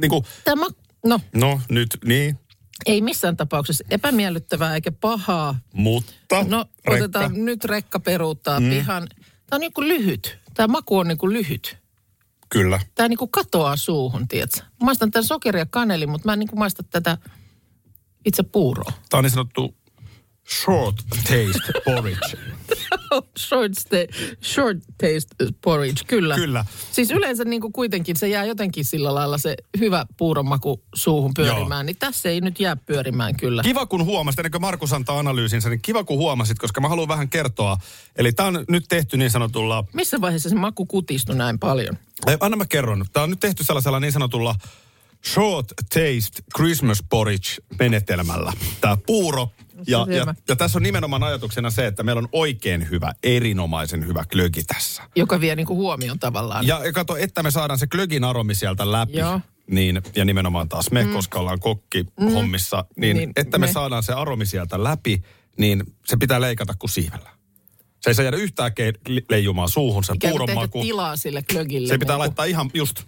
niin 0.00 0.10
kuin, 0.10 0.24
Tämä, 0.44 0.66
no, 1.04 1.20
no 1.34 1.60
nyt, 1.68 1.98
niin, 2.04 2.38
ei 2.86 3.00
missään 3.00 3.36
tapauksessa 3.36 3.84
epämiellyttävää 3.90 4.74
eikä 4.74 4.92
pahaa. 4.92 5.58
mutta... 5.72 6.44
No, 6.48 6.64
rekka. 6.88 7.04
otetaan 7.04 7.44
nyt 7.44 7.64
rekka 7.64 8.00
peruuttaa 8.00 8.60
mm. 8.60 8.70
pihan. 8.70 9.08
Tämä 9.10 9.56
on 9.56 9.60
niin 9.60 9.72
kuin 9.72 9.88
lyhyt. 9.88 10.38
Tämä 10.54 10.66
maku 10.66 10.98
on 10.98 11.08
niin 11.08 11.18
kuin 11.18 11.32
lyhyt. 11.32 11.76
Kyllä. 12.48 12.80
Tämä 12.94 13.08
niin 13.08 13.18
kuin 13.18 13.30
katoaa 13.30 13.76
suuhun, 13.76 14.28
tiedätkö? 14.28 14.60
Mä 14.60 14.84
maistan 14.84 15.10
tämän 15.10 15.24
sokeria 15.24 15.66
kaneli, 15.66 16.06
mutta 16.06 16.28
mä 16.28 16.32
en 16.32 16.38
niin 16.38 16.48
kuin 16.48 16.58
maista 16.58 16.82
tätä 16.82 17.18
itse 18.24 18.42
puuroa. 18.42 18.92
Tämä 19.10 19.18
on 19.18 19.24
niin 19.24 19.30
sanottu 19.30 19.74
short 20.48 20.96
taste 21.10 21.80
porridge. 21.84 22.38
short, 23.48 23.74
stay, 23.78 24.06
short 24.42 24.78
taste 24.78 25.52
porridge, 25.62 26.04
kyllä. 26.06 26.34
Kyllä. 26.34 26.64
Siis 26.92 27.10
yleensä 27.10 27.44
niin 27.44 27.60
kuin 27.60 27.72
kuitenkin 27.72 28.16
se 28.16 28.28
jää 28.28 28.44
jotenkin 28.44 28.84
sillä 28.84 29.14
lailla 29.14 29.38
se 29.38 29.56
hyvä 29.78 30.06
puuron 30.16 30.46
maku 30.46 30.82
suuhun 30.94 31.34
pyörimään, 31.34 31.70
Joo. 31.70 31.82
niin 31.82 31.96
tässä 31.98 32.28
ei 32.28 32.40
nyt 32.40 32.60
jää 32.60 32.76
pyörimään 32.76 33.36
kyllä. 33.36 33.62
Kiva 33.62 33.86
kun 33.86 34.04
huomasit, 34.04 34.38
ennen 34.38 34.50
kuin 34.50 34.60
Markus 34.60 34.92
antaa 34.92 35.18
analyysinsä, 35.18 35.68
niin 35.68 35.82
kiva 35.82 36.04
kun 36.04 36.18
huomasit, 36.18 36.58
koska 36.58 36.80
mä 36.80 36.88
haluan 36.88 37.08
vähän 37.08 37.28
kertoa. 37.28 37.76
Eli 38.16 38.32
tämä 38.32 38.46
on 38.46 38.64
nyt 38.68 38.84
tehty 38.88 39.16
niin 39.16 39.30
sanotulla, 39.30 39.84
Missä 39.92 40.20
vaiheessa 40.20 40.48
se 40.48 40.54
maku 40.54 40.86
kutistui 40.86 41.36
näin 41.36 41.58
paljon? 41.58 41.98
Ei, 42.26 42.36
anna 42.40 42.56
mä 42.56 42.66
kerron. 42.66 43.04
Tämä 43.12 43.24
on 43.24 43.30
nyt 43.30 43.40
tehty 43.40 43.64
sellaisella 43.64 44.00
niin 44.00 44.12
sanotulla 44.12 44.54
short 45.32 45.66
taste 45.88 46.42
Christmas 46.56 47.04
porridge 47.10 47.48
menetelmällä. 47.78 48.52
Tämä 48.80 48.96
puuro 49.06 49.50
Ja, 49.86 50.06
ja, 50.08 50.34
ja 50.48 50.56
tässä 50.56 50.78
on 50.78 50.82
nimenomaan 50.82 51.22
ajatuksena 51.22 51.70
se, 51.70 51.86
että 51.86 52.02
meillä 52.02 52.18
on 52.18 52.28
oikein 52.32 52.90
hyvä, 52.90 53.12
erinomaisen 53.22 54.06
hyvä 54.06 54.24
klögi 54.32 54.62
tässä. 54.62 55.02
Joka 55.16 55.40
vie 55.40 55.56
niinku 55.56 55.76
huomion 55.76 56.18
tavallaan. 56.18 56.66
Ja, 56.66 56.84
ja 56.84 56.92
kato, 56.92 57.16
että 57.16 57.42
me 57.42 57.50
saadaan 57.50 57.78
se 57.78 57.86
klögin 57.86 58.24
aromi 58.24 58.54
sieltä 58.54 58.92
läpi. 58.92 59.16
Joo. 59.18 59.40
Niin, 59.70 60.02
ja 60.16 60.24
nimenomaan 60.24 60.68
taas 60.68 60.90
me, 60.90 61.04
mm. 61.04 61.12
koska 61.12 61.38
ollaan 61.38 61.60
kokkihommissa, 61.60 62.76
niin, 62.96 63.00
Niin, 63.00 63.16
niin 63.16 63.32
että 63.36 63.58
me, 63.58 63.66
me. 63.66 63.72
saadaan 63.72 64.02
se 64.02 64.12
aromi 64.12 64.46
sieltä 64.46 64.84
läpi, 64.84 65.22
niin 65.58 65.82
se 66.06 66.16
pitää 66.16 66.40
leikata 66.40 66.74
kuin 66.78 66.90
siivellä. 66.90 67.30
Se 68.00 68.10
ei 68.10 68.14
saa 68.14 68.22
jäädä 68.22 68.36
yhtään 68.36 68.72
ke- 68.80 69.24
leijumaan 69.30 69.68
suuhun, 69.68 70.04
se 70.04 70.12
Ikään 70.12 70.32
kuin 70.32 70.38
puuron 70.40 70.54
maku. 70.54 70.82
tilaa 70.82 71.16
sille 71.16 71.42
klögille. 71.42 71.88
Se 71.88 71.98
pitää 71.98 72.14
niinku. 72.14 72.20
laittaa 72.20 72.44
ihan 72.44 72.70
just, 72.74 73.02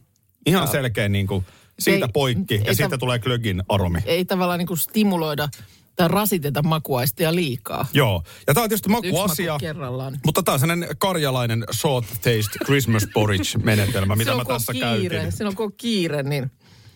ihan 0.47 0.68
selkeä 0.68 1.09
niin 1.09 1.26
kuin 1.26 1.47
siitä 1.78 2.06
Ei- 2.06 2.12
poikki 2.12 2.54
ja 2.54 2.61
ei 2.64 2.75
siitä 2.75 2.90
ta- 2.90 2.99
tulee 2.99 3.18
klögin 3.18 3.62
aromi. 3.68 3.99
Ei 4.06 4.25
tavallaan 4.25 4.59
niinku 4.59 4.76
stimuloida 4.76 5.49
tai 5.97 6.09
rasiteta 6.09 6.62
makuaistia 6.62 7.35
liikaa. 7.35 7.87
Joo, 7.93 8.23
ja 8.47 8.55
tämä 8.55 8.62
on 8.62 8.69
tietysti 8.69 8.88
makuasia, 8.88 9.53
maku 9.53 9.61
kerrallaan. 9.61 10.19
mutta 10.25 10.43
tämä 10.43 10.53
on 10.53 10.61
sellainen 10.61 10.88
karjalainen 10.99 11.65
short 11.73 12.07
taste 12.09 12.65
Christmas 12.65 13.07
porridge-menetelmä, 13.15 14.17
mitä 14.17 14.35
mä 14.35 14.45
tässä 14.45 14.73
kiire, 14.73 15.17
käytin. 15.17 15.33
Silloin 15.33 15.57
kun 15.57 15.67
on 15.67 15.73
kiire, 15.76 16.23
niin... 16.23 16.50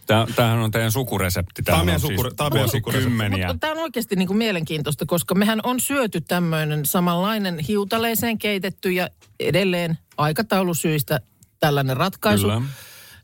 Tää, 0.06 0.26
tämähän 0.36 0.58
on 0.58 0.70
teidän 0.70 0.92
sukuresepti. 0.92 1.62
Tää 1.62 1.76
on 1.76 1.86
meidän 1.86 2.00
siis 2.00 2.12
sukure- 2.12 2.34
tää 2.36 2.46
on 2.46 2.52
meidän 2.52 2.68
sukuresepti. 2.68 3.08
Kymmeniä. 3.10 3.46
Mutta 3.46 3.60
tämä 3.60 3.72
on 3.72 3.78
oikeasti 3.78 4.16
niin 4.16 4.26
kuin 4.26 4.36
mielenkiintoista, 4.36 5.06
koska 5.06 5.34
mehän 5.34 5.60
on 5.62 5.80
syöty 5.80 6.20
tämmöinen 6.20 6.86
samanlainen 6.86 7.58
hiutaleeseen 7.58 8.38
keitetty 8.38 8.90
ja 8.92 9.08
edelleen 9.40 9.98
aikataulusyistä 10.16 11.20
tällainen 11.60 11.96
ratkaisu. 11.96 12.42
Kyllä. 12.42 12.62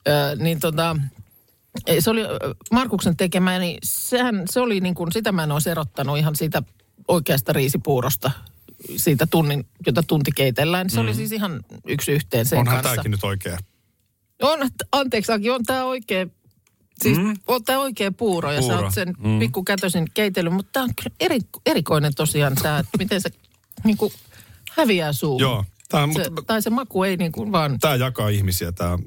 Ö, 0.09 0.37
niin 0.37 0.61
tota, 0.61 0.97
ei, 1.87 2.01
se 2.01 2.11
oli 2.11 2.21
Markuksen 2.73 3.17
tekemä, 3.17 3.59
niin 3.59 3.79
sehän, 3.85 4.43
se 4.51 4.61
oli 4.61 4.81
niin 4.81 4.95
kuin, 4.95 5.13
sitä 5.13 5.33
mä 5.33 5.43
en 5.43 5.53
olisi 5.53 5.71
erottanut 5.71 6.19
ihan 6.19 6.37
siitä 6.37 6.63
oikeasta 7.09 7.53
riisipuurosta, 7.53 8.31
siitä 8.97 9.27
tunnin, 9.27 9.67
jota 9.87 10.03
tunti 10.03 10.31
keitellään. 10.37 10.91
Se 10.91 10.97
mm. 10.97 11.03
oli 11.03 11.15
siis 11.15 11.33
ihan 11.33 11.65
yksi 11.87 12.13
yhteen 12.13 12.47
sen 12.47 12.59
Onhan 12.59 12.77
kanssa. 12.77 12.91
tämäkin 12.91 13.11
nyt 13.11 13.25
oikea. 13.25 13.59
On, 14.43 14.59
anteeksi 14.93 15.33
Aki, 15.33 15.51
on 15.51 15.65
tämä 15.65 15.85
oikea, 15.85 16.27
siis 17.03 17.19
mm. 17.19 17.35
on 17.47 17.65
tämä 17.65 17.79
oikea 17.79 18.13
puuro 18.13 18.53
ja 18.53 18.63
sä 18.63 18.69
Puuro. 18.69 18.85
oot 18.85 18.95
sen 18.95 19.15
Mm. 19.19 19.39
pikkukätösin 19.39 20.07
keitellyt, 20.15 20.53
mutta 20.53 20.71
tämä 20.73 20.85
on 20.85 20.95
kyllä 21.03 21.17
eri, 21.21 21.39
erikoinen 21.67 22.15
tosiaan 22.15 22.55
tämä, 22.63 22.79
että 22.79 22.99
miten 22.99 23.21
se 23.21 23.31
niin 23.85 23.97
kuin 23.97 24.13
häviää 24.73 25.13
suuhun. 25.13 25.41
Joo, 25.41 25.65
tää, 25.89 26.03
Se, 26.07 26.31
mutta 26.31 26.43
tai 26.47 26.63
se 26.63 26.71
maku 26.71 27.05
ei 27.05 27.17
niin 27.17 27.33
kuin 27.33 27.53
vaan, 27.53 27.79
tämä 27.81 27.95
jakaa 27.95 28.29
ihmisiä, 28.29 28.73
tämä 28.73 28.99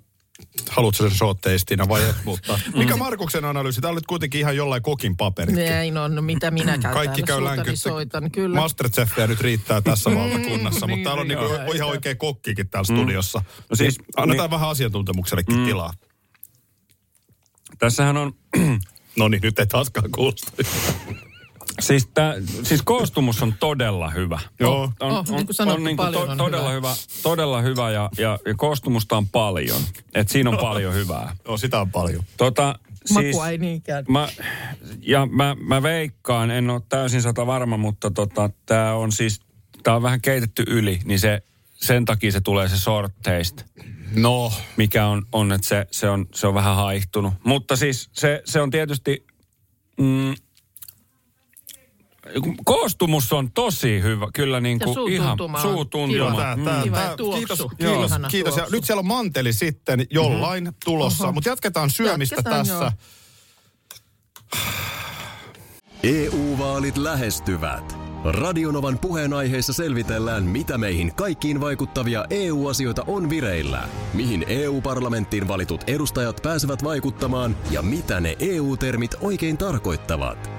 Haluatko 0.70 1.04
sen 1.10 1.18
short 1.18 1.42
tastina 1.42 1.88
vai 1.88 2.10
et, 2.10 2.16
mutta 2.26 2.60
mikä 2.76 2.96
Markuksen 2.98 3.46
analyysi? 3.46 3.82
Tämä 3.82 3.92
oli 3.92 4.00
kuitenkin 4.08 4.42
ihan 4.42 4.56
jollain 4.56 4.84
kokin 4.84 5.18
paperit. 5.18 5.56
näin 5.56 5.98
on, 5.98 6.16
no 6.16 6.22
mitä 6.22 6.52
minäkään 6.52 6.94
Kaikki 6.94 7.24
täällä 7.24 7.56
käy 7.64 7.76
soitan, 7.76 8.32
kyllä. 8.32 8.60
Masterchefia 8.60 9.28
nyt 9.28 9.42
riittää 9.42 9.82
tässä 9.82 10.10
valtakunnassa, 10.16 10.86
niin, 10.86 10.98
mutta 10.98 11.10
täällä 11.10 11.22
on 11.22 11.28
niin, 11.28 11.40
niinku 11.40 11.54
joo. 11.56 11.72
ihan 11.72 11.90
oikea 11.90 12.16
kokkikin 12.16 12.70
täällä 12.70 12.86
studiossa. 12.86 13.42
No 13.70 13.76
siis- 13.76 13.98
Niin 14.00 14.06
annetaan 14.18 14.50
vähän 14.50 14.70
asiantuntemuksellekin 14.70 15.66
tilaa. 15.66 15.94
Tässähän 17.80 18.18
on, 18.18 18.34
No 19.18 19.28
niin, 19.28 19.42
nyt 19.42 19.60
ei 19.60 19.68
taaskaan 19.68 20.12
kuulosta. 20.12 20.52
siis, 21.80 22.08
tää, 22.14 22.34
siis 22.64 22.82
koostumus 22.82 23.44
on 23.44 23.54
todella 23.60 24.10
hyvä. 24.10 24.40
Joo. 24.60 24.92
On, 25.00 25.12
Oh, 25.12 25.26
niin 25.30 25.46
kuin 25.46 25.56
sanottu, 25.56 25.84
niinku 25.84 26.04
paljon 26.04 26.30
on 26.30 26.38
todella 26.38 26.70
hyvää. 26.70 26.94
hyvä. 26.94 27.04
Todella 27.24 27.62
hyvä 27.62 27.92
ja, 27.92 28.10
ja, 28.18 28.40
ja 28.46 28.54
koostumusta 28.58 29.18
on 29.18 29.28
paljon. 29.28 29.82
Et 30.14 30.30
siinä 30.30 30.50
on 30.50 30.58
paljon 30.58 30.94
hyvää. 30.94 31.36
Joo, 31.46 31.58
sitä 31.58 31.82
on 31.82 31.92
paljon. 31.92 32.24
Tota, 32.38 32.80
siis, 33.06 33.26
Makua 33.26 33.50
ei 33.50 33.58
niinkään. 33.58 34.06
Mä, 34.08 34.28
ja 35.02 35.26
mä, 35.26 35.56
mä 35.60 35.84
veikkaan, 35.84 36.52
en 36.52 36.70
ole 36.70 36.82
täysin 36.90 37.22
sata 37.22 37.48
varma, 37.48 37.78
mutta 37.78 38.12
tota, 38.12 38.50
tämä 38.66 38.94
on 38.94 39.12
siis, 39.12 39.42
tää 39.84 39.96
on 39.96 40.04
vähän 40.04 40.22
keitetty 40.22 40.64
yli, 40.68 41.00
niin 41.06 41.20
se, 41.20 41.42
sen 41.74 42.06
takia 42.06 42.32
se 42.32 42.42
tulee 42.42 42.68
se 42.70 42.78
short 42.78 43.14
taste, 43.24 43.64
No, 44.16 44.54
mikä 44.78 45.06
on, 45.08 45.26
on 45.32 45.52
että 45.52 45.68
se, 45.68 45.88
se, 45.92 46.10
on, 46.10 46.26
se 46.36 46.48
on 46.48 46.54
vähän 46.54 46.76
haihtunut. 46.76 47.34
Mutta 47.44 47.76
siis 47.76 48.10
se, 48.14 48.42
se 48.46 48.62
on 48.62 48.70
tietysti, 48.72 49.26
mm, 50.00 50.34
koostumus 52.66 53.34
on 53.34 53.52
tosi 53.52 54.02
hyvä, 54.02 54.28
kyllä 54.34 54.60
niin 54.60 54.78
Ja 54.80 54.86
kuin 54.86 55.14
ihan 55.14 55.38
suutuntuma 55.62 56.30
kiva. 56.32 56.42
Tää, 56.42 56.56
Mm. 56.56 56.64
tää, 56.64 56.84
tää, 56.92 57.16
tuoksu. 57.18 57.38
kiitos, 57.40 57.60
Joo. 57.60 57.70
kiitos, 57.78 58.10
Ihana 58.12 58.28
kiitos. 58.30 58.58
Ja 58.58 58.68
nyt 58.72 58.84
siellä 58.84 59.00
on 59.00 59.06
manteli 59.08 59.54
sitten 59.54 60.06
jollain 60.12 60.72
tulossa, 60.86 61.24
Oho. 61.24 61.34
mutta 61.34 61.50
jatketaan 61.50 61.90
syömistä 61.90 62.36
Jatketaan, 62.36 62.68
tässä. 62.68 62.74
joo. 62.84 62.92
EU-vaalit 66.04 66.98
lähestyvät. 66.98 67.98
Radionovan 68.24 69.00
puheenaiheessa 69.00 69.74
selvitellään, 69.74 70.44
mitä 70.44 70.78
meihin 70.78 71.16
kaikkiin 71.16 71.62
vaikuttavia 71.62 72.26
EU-asioita 72.30 73.04
on 73.08 73.30
vireillä, 73.30 73.90
mihin 74.14 74.46
EU-parlamenttiin 74.48 75.48
valitut 75.48 75.82
edustajat 75.88 76.40
pääsevät 76.44 76.84
vaikuttamaan 76.84 77.56
ja 77.72 77.82
mitä 77.82 78.20
ne 78.20 78.36
EU-termit 78.40 79.16
oikein 79.22 79.58
tarkoittavat. 79.58 80.59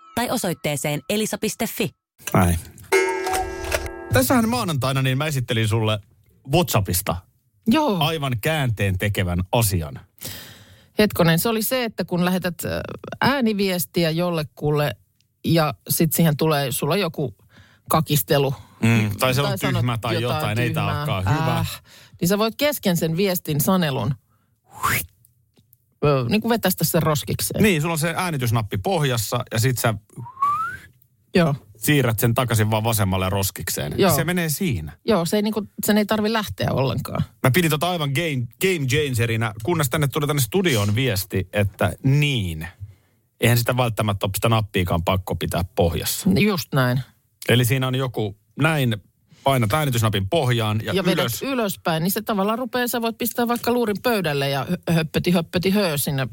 tai 0.15 0.29
osoitteeseen 0.29 1.01
elisa.fi. 1.09 1.89
Näin. 2.33 2.59
Tässähän 4.13 4.49
maanantaina 4.49 5.01
niin 5.01 5.17
mä 5.17 5.25
esittelin 5.25 5.67
sulle 5.67 5.99
WhatsAppista 6.53 7.15
Joo. 7.67 7.97
aivan 7.99 8.35
käänteen 8.41 8.97
tekevän 8.97 9.39
asian. 9.51 9.99
Hetkonen, 10.99 11.39
se 11.39 11.49
oli 11.49 11.61
se, 11.63 11.83
että 11.83 12.05
kun 12.05 12.25
lähetät 12.25 12.55
äh, 12.65 12.71
ääniviestiä 13.21 14.09
jollekulle 14.09 14.95
ja 15.45 15.73
sitten 15.89 16.15
siihen 16.15 16.37
tulee 16.37 16.71
sulla 16.71 16.97
joku 16.97 17.35
kakistelu. 17.89 18.53
Mm, 18.83 19.17
tai 19.19 19.33
se 19.33 19.41
on 19.41 19.57
sanot 19.57 19.75
tyhmä 19.75 19.97
tai 19.97 20.21
jotain, 20.21 20.59
ei 20.59 20.73
tää 20.73 20.83
tyhmää. 20.83 20.97
olekaan 20.97 21.41
hyvä. 21.41 21.59
Äh, 21.59 21.81
niin 22.21 22.27
sä 22.29 22.37
voit 22.37 22.55
kesken 22.57 22.97
sen 22.97 23.17
viestin 23.17 23.61
sanelun 23.61 24.15
niin 26.29 26.41
kuin 26.41 26.49
vetästä 26.49 26.83
sen 26.83 27.03
roskikseen. 27.03 27.63
Niin, 27.63 27.81
sulla 27.81 27.93
on 27.93 27.99
se 27.99 28.13
äänitysnappi 28.17 28.77
pohjassa 28.77 29.43
ja 29.51 29.59
sit 29.59 29.77
sä 29.77 29.93
Joo. 31.35 31.55
siirrät 31.77 32.19
sen 32.19 32.33
takaisin 32.33 32.71
vaan 32.71 32.83
vasemmalle 32.83 33.29
roskikseen. 33.29 33.93
Joo. 33.97 34.15
Se 34.15 34.23
menee 34.23 34.49
siinä. 34.49 34.91
Joo, 35.05 35.25
se 35.25 35.35
ei, 35.35 35.41
niin 35.41 35.53
kuin, 35.53 35.69
sen 35.85 35.97
ei 35.97 36.05
tarvi 36.05 36.33
lähteä 36.33 36.71
ollenkaan. 36.71 37.23
Mä 37.43 37.51
pidin 37.51 37.71
tota 37.71 37.89
aivan 37.89 38.09
game, 38.09 38.47
game 38.61 38.87
changerina, 38.87 39.53
kunnes 39.63 39.89
tänne 39.89 40.07
tuli 40.07 40.27
tänne 40.27 40.41
studioon 40.41 40.95
viesti, 40.95 41.49
että 41.53 41.93
niin. 42.03 42.67
Eihän 43.41 43.57
sitä 43.57 43.77
välttämättä 43.77 44.25
ole 44.25 44.31
sitä 44.35 44.49
nappiikaan 44.49 45.03
pakko 45.03 45.35
pitää 45.35 45.63
pohjassa. 45.75 46.29
Just 46.39 46.73
näin. 46.73 46.99
Eli 47.49 47.65
siinä 47.65 47.87
on 47.87 47.95
joku 47.95 48.37
näin, 48.59 48.97
painat 49.43 49.73
äänitysnapin 49.73 50.29
pohjaan 50.29 50.81
ja, 50.83 50.93
Ja, 50.93 51.05
vedät 51.05 51.19
ylös. 51.19 51.41
ylöspäin, 51.41 52.03
niin 52.03 52.11
se 52.11 52.21
tavallaan 52.21 52.59
rupeaa, 52.59 52.87
sä 52.87 53.01
voit 53.01 53.17
pistää 53.17 53.47
vaikka 53.47 53.71
luurin 53.71 54.01
pöydälle 54.03 54.49
ja 54.49 54.65
hö- 54.69 54.93
höppöti 54.93 55.31
höppöti 55.31 55.69
höö 55.69 55.97
sinne 55.97 56.27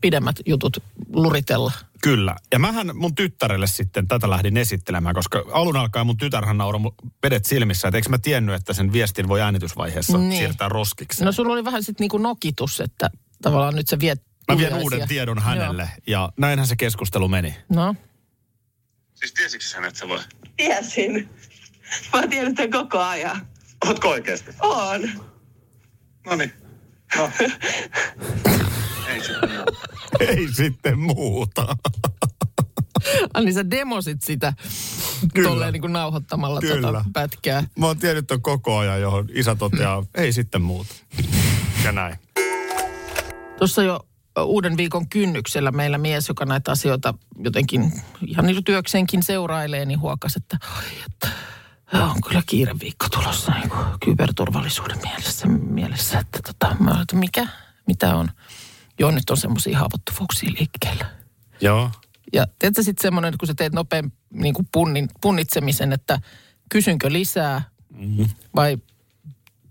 pidemmät 0.00 0.36
jutut 0.46 0.76
luritella. 1.12 1.72
Kyllä. 2.02 2.36
Ja 2.52 2.58
mähän 2.58 2.90
mun 2.96 3.14
tyttärelle 3.14 3.66
sitten 3.66 4.08
tätä 4.08 4.30
lähdin 4.30 4.56
esittelemään, 4.56 5.14
koska 5.14 5.44
alun 5.52 5.76
alkaen 5.76 6.06
mun 6.06 6.16
tytärhän 6.16 6.58
nauroi 6.58 6.80
mu- 6.80 7.08
vedet 7.22 7.44
silmissä, 7.44 7.88
että 7.88 7.98
eikö 7.98 8.08
mä 8.08 8.18
tiennyt, 8.18 8.54
että 8.54 8.72
sen 8.72 8.92
viestin 8.92 9.28
voi 9.28 9.40
äänitysvaiheessa 9.40 10.18
Niin. 10.18 10.38
siirtää 10.38 10.68
roskiksi. 10.68 11.24
No 11.24 11.32
sulla 11.32 11.52
oli 11.52 11.64
vähän 11.64 11.82
sitten 11.82 12.04
niinku 12.04 12.18
nokitus, 12.18 12.80
että 12.80 13.10
tavallaan 13.42 13.74
nyt 13.74 13.88
sä 13.88 13.98
viet 14.00 14.22
Mä 14.52 14.58
vien 14.58 14.74
uuden 14.74 15.08
tiedon 15.08 15.38
hänelle 15.38 15.90
ja 16.06 16.32
näinhän 16.38 16.66
se 16.66 16.76
keskustelu 16.76 17.28
meni. 17.28 17.56
Joo. 17.70 17.84
No, 17.86 17.94
Siis 19.14 19.32
tiesikö 19.32 19.64
hän, 19.74 19.84
että 19.84 20.00
sä 20.00 20.08
voi? 20.08 20.20
Tiesin. 20.56 21.28
Mä 22.12 22.20
oon 22.20 22.30
tiennyt 22.30 22.54
tämän 22.54 22.70
koko 22.70 22.98
ajan. 22.98 23.46
Ootko 23.86 24.08
oikeesti? 24.08 24.50
On. 24.60 25.10
No 26.26 26.36
niin. 26.36 26.52
No. 27.16 27.30
Ei 29.08 29.20
sitten. 29.20 29.50
Ei 30.20 30.48
sitten 30.52 30.98
muuta. 30.98 31.76
Ai 33.34 33.42
niin 33.44 33.54
sä 33.54 33.70
demosit 33.70 34.22
sitä 34.22 34.52
Kyllä. 35.34 35.48
tolleen 35.48 35.72
niin 35.72 35.80
kuin 35.80 35.92
nauhoittamalla 35.92 36.60
Kyllä. 36.60 36.88
tota 36.88 37.04
pätkää. 37.12 37.64
Mä 37.78 37.86
oon 37.86 37.98
tiennyt 37.98 38.26
ton 38.26 38.42
koko 38.42 38.78
ajan, 38.78 39.00
johon 39.00 39.28
isä 39.32 39.54
toteaa, 39.54 40.04
ei 40.14 40.32
sitten 40.32 40.62
muuta. 40.62 40.94
Ja 41.84 41.92
näin. 41.92 42.16
Tuossa 43.58 43.82
jo 43.82 44.00
uuden 44.44 44.76
viikon 44.76 45.08
kynnyksellä 45.08 45.70
meillä 45.70 45.98
mies, 45.98 46.28
joka 46.28 46.44
näitä 46.44 46.72
asioita 46.72 47.14
jotenkin 47.38 47.92
ihan 48.26 48.46
niin 48.46 48.64
työkseenkin 48.64 49.22
seurailee, 49.22 49.84
niin 49.84 50.00
huokas, 50.00 50.36
että, 50.36 50.58
"Ai, 50.76 50.84
että 51.06 51.28
on 51.92 52.20
kyllä 52.28 52.42
kiire 52.46 52.74
viikko 52.80 53.06
tulossa 53.08 53.52
niin 53.52 53.70
kuin 53.70 53.84
kyberturvallisuuden 54.04 54.98
mielessä, 55.02 55.46
mielessä 55.48 56.18
että 56.18 56.38
tota, 56.46 56.76
mä, 56.80 56.98
että 57.02 57.16
mikä, 57.16 57.46
mitä 57.86 58.16
on. 58.16 58.28
Joo, 58.98 59.10
nyt 59.10 59.30
on 59.30 59.36
semmoisia 59.36 59.78
haavoittuvuuksia 59.78 60.50
liikkeellä. 60.58 61.06
Joo. 61.60 61.90
Ja 62.32 62.46
teetkö 62.58 62.82
sitten 62.82 63.02
semmoinen, 63.02 63.34
kun 63.38 63.46
sä 63.46 63.54
teet 63.54 63.72
nopean 63.72 64.12
niin 64.30 64.54
kuin 64.54 64.68
punnin, 64.72 65.08
punnitsemisen, 65.20 65.92
että 65.92 66.20
kysynkö 66.70 67.12
lisää 67.12 67.62
Mm-hmm. 67.98 68.26
vai 68.54 68.78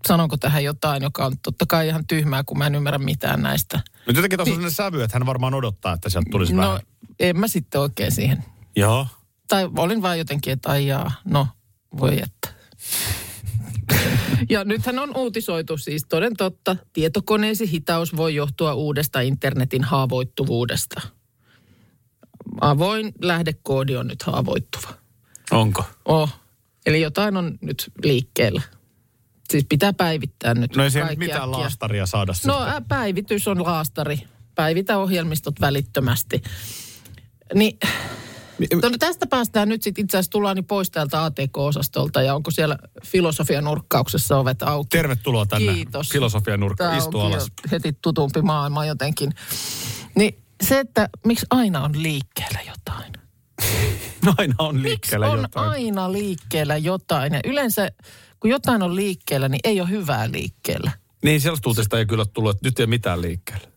sanonko 0.08 0.36
tähän 0.36 0.64
jotain, 0.64 1.02
joka 1.02 1.26
on 1.26 1.32
totta 1.42 1.66
kai 1.68 1.88
ihan 1.88 2.06
tyhmää, 2.06 2.44
kun 2.44 2.58
mä 2.58 2.66
en 2.66 2.74
ymmärrä 2.74 2.98
mitään 2.98 3.42
näistä. 3.42 3.80
Nyt 4.06 4.16
jotenkin 4.16 4.38
tuossa 4.38 4.50
on 4.50 4.54
sellainen 4.56 4.74
sävy, 4.74 5.02
että 5.02 5.18
hän 5.18 5.26
varmaan 5.26 5.54
odottaa, 5.54 5.92
että 5.92 6.08
sieltä 6.10 6.30
tulisi 6.30 6.52
No, 6.52 6.62
vähän. 6.62 6.80
en 7.20 7.38
mä 7.40 7.48
sitten 7.48 7.80
oikein 7.80 8.12
siihen. 8.12 8.44
Joo. 8.76 9.06
Tai 9.48 9.68
olin 9.78 10.02
vaan 10.02 10.18
jotenkin, 10.18 10.52
että 10.52 10.70
ai 10.70 10.86
jaa, 10.86 11.12
no 11.24 11.48
voi 12.00 12.22
että. 12.22 12.56
Ja 14.48 14.64
nythän 14.64 14.98
on 14.98 15.16
uutisoitu 15.16 15.76
siis 15.76 16.04
toden 16.08 16.36
totta, 16.36 16.76
tietokoneesi 16.92 17.70
hitaus 17.70 18.16
voi 18.16 18.34
johtua 18.34 18.74
uudesta 18.74 19.20
internetin 19.20 19.84
haavoittuvuudesta. 19.84 21.00
Avoin 22.60 23.12
lähdekoodi 23.22 23.96
on 23.96 24.06
nyt 24.06 24.22
haavoittuva. 24.22 24.88
Onko? 25.50 25.84
Oh. 26.04 26.30
Eli 26.86 27.00
jotain 27.00 27.36
on 27.36 27.58
nyt 27.60 27.92
liikkeellä. 28.02 28.62
Siis 29.50 29.66
pitää 29.68 29.92
päivittää 29.92 30.54
nyt. 30.54 30.76
No 30.76 30.84
ei 30.84 30.90
kaikki 30.90 31.16
mitään 31.16 31.42
äkkiä. 31.42 31.58
laastaria 31.58 32.06
saada 32.06 32.32
No 32.46 32.62
ä, 32.62 32.82
päivitys 32.88 33.48
on 33.48 33.62
laastari. 33.62 34.20
Päivitä 34.54 34.98
ohjelmistot 34.98 35.60
välittömästi. 35.60 36.42
Niin, 37.54 37.78
no, 38.82 38.90
tästä 38.98 39.26
päästään 39.26 39.68
nyt 39.68 39.82
sitten 39.82 40.04
itse 40.04 40.16
asiassa 40.16 40.30
tullaan 40.30 40.56
niin 40.56 40.64
pois 40.64 40.90
täältä 40.90 41.24
ATK-osastolta 41.24 42.22
ja 42.22 42.34
onko 42.34 42.50
siellä 42.50 42.78
filosofian 43.06 43.64
nurkkauksessa 43.64 44.38
ovet 44.38 44.62
auki. 44.62 44.88
Tervetuloa 44.88 45.46
tänne 45.46 45.74
Kiitos. 45.74 46.08
filosofian 46.08 46.60
nurkka. 46.60 46.96
Istu 46.96 47.20
alas. 47.20 47.46
heti 47.70 47.92
tutumpi 48.02 48.42
maailma 48.42 48.84
jotenkin. 48.84 49.32
Niin 50.14 50.38
se, 50.62 50.80
että 50.80 51.08
miksi 51.24 51.46
aina 51.50 51.84
on 51.84 52.02
liikkeellä 52.02 52.58
jotain. 52.68 53.12
Aina 54.38 54.54
on 54.58 54.74
Miksi 54.74 54.88
liikkeellä 54.88 55.30
on 55.30 55.38
jotain. 55.42 55.70
aina 55.70 56.12
liikkeellä 56.12 56.76
jotain? 56.76 57.32
Ja 57.32 57.40
yleensä, 57.44 57.90
kun 58.40 58.50
jotain 58.50 58.82
on 58.82 58.96
liikkeellä, 58.96 59.48
niin 59.48 59.60
ei 59.64 59.80
ole 59.80 59.88
hyvää 59.88 60.32
liikkeellä. 60.32 60.90
Niin, 61.24 61.40
sellaista 61.40 61.68
uutista 61.68 61.98
ei 61.98 62.06
kyllä 62.06 62.24
tullut, 62.24 62.50
että 62.56 62.68
nyt 62.68 62.78
ei 62.78 62.82
ole 62.84 62.88
mitään 62.90 63.22
liikkeellä. 63.22 63.68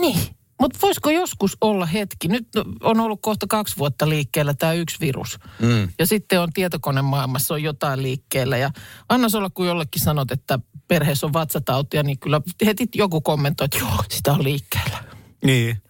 Niin, 0.00 0.18
mutta 0.62 0.78
voisiko 0.82 1.10
joskus 1.10 1.56
olla 1.60 1.86
hetki? 1.86 2.28
Nyt 2.28 2.48
on 2.82 3.00
ollut 3.00 3.18
kohta 3.22 3.46
kaksi 3.48 3.76
vuotta 3.76 4.08
liikkeellä 4.08 4.54
tämä 4.54 4.72
yksi 4.72 4.96
virus. 5.00 5.38
Mm. 5.60 5.88
Ja 5.98 6.06
sitten 6.06 6.40
on 6.40 6.52
tietokonemaailmassa 6.52 7.54
on 7.54 7.62
jotain 7.62 8.02
liikkeellä. 8.02 8.56
Ja 8.56 8.70
anna 9.08 9.28
olla, 9.36 9.50
kun 9.50 9.66
jollekin 9.66 10.02
sanot, 10.02 10.30
että 10.30 10.58
perheessä 10.88 11.26
on 11.26 11.32
vatsatautia, 11.32 12.02
niin 12.02 12.18
kyllä 12.18 12.40
heti 12.66 12.86
joku 12.94 13.20
kommentoi, 13.20 13.64
että 13.64 13.78
joo, 13.78 14.04
sitä 14.10 14.32
on 14.32 14.44
liikkeellä. 14.44 15.04
Niin. 15.44 15.82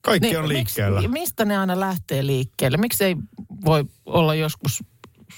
Kaikki 0.00 0.28
Niin, 0.28 0.38
on 0.38 0.48
miksi- 0.48 0.80
liikkeellä. 0.80 1.08
mistä 1.08 1.44
ne 1.44 1.58
aina 1.58 1.80
lähtee 1.80 2.26
liikkeelle? 2.26 2.76
Miksi 2.78 3.04
ei 3.04 3.16
voi 3.64 3.84
olla 4.06 4.34
joskus 4.34 4.84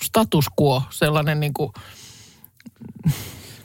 status 0.05 0.47
quo, 0.61 0.83
sellainen 0.91 1.41
niin 1.41 1.55
kuin, 1.55 1.73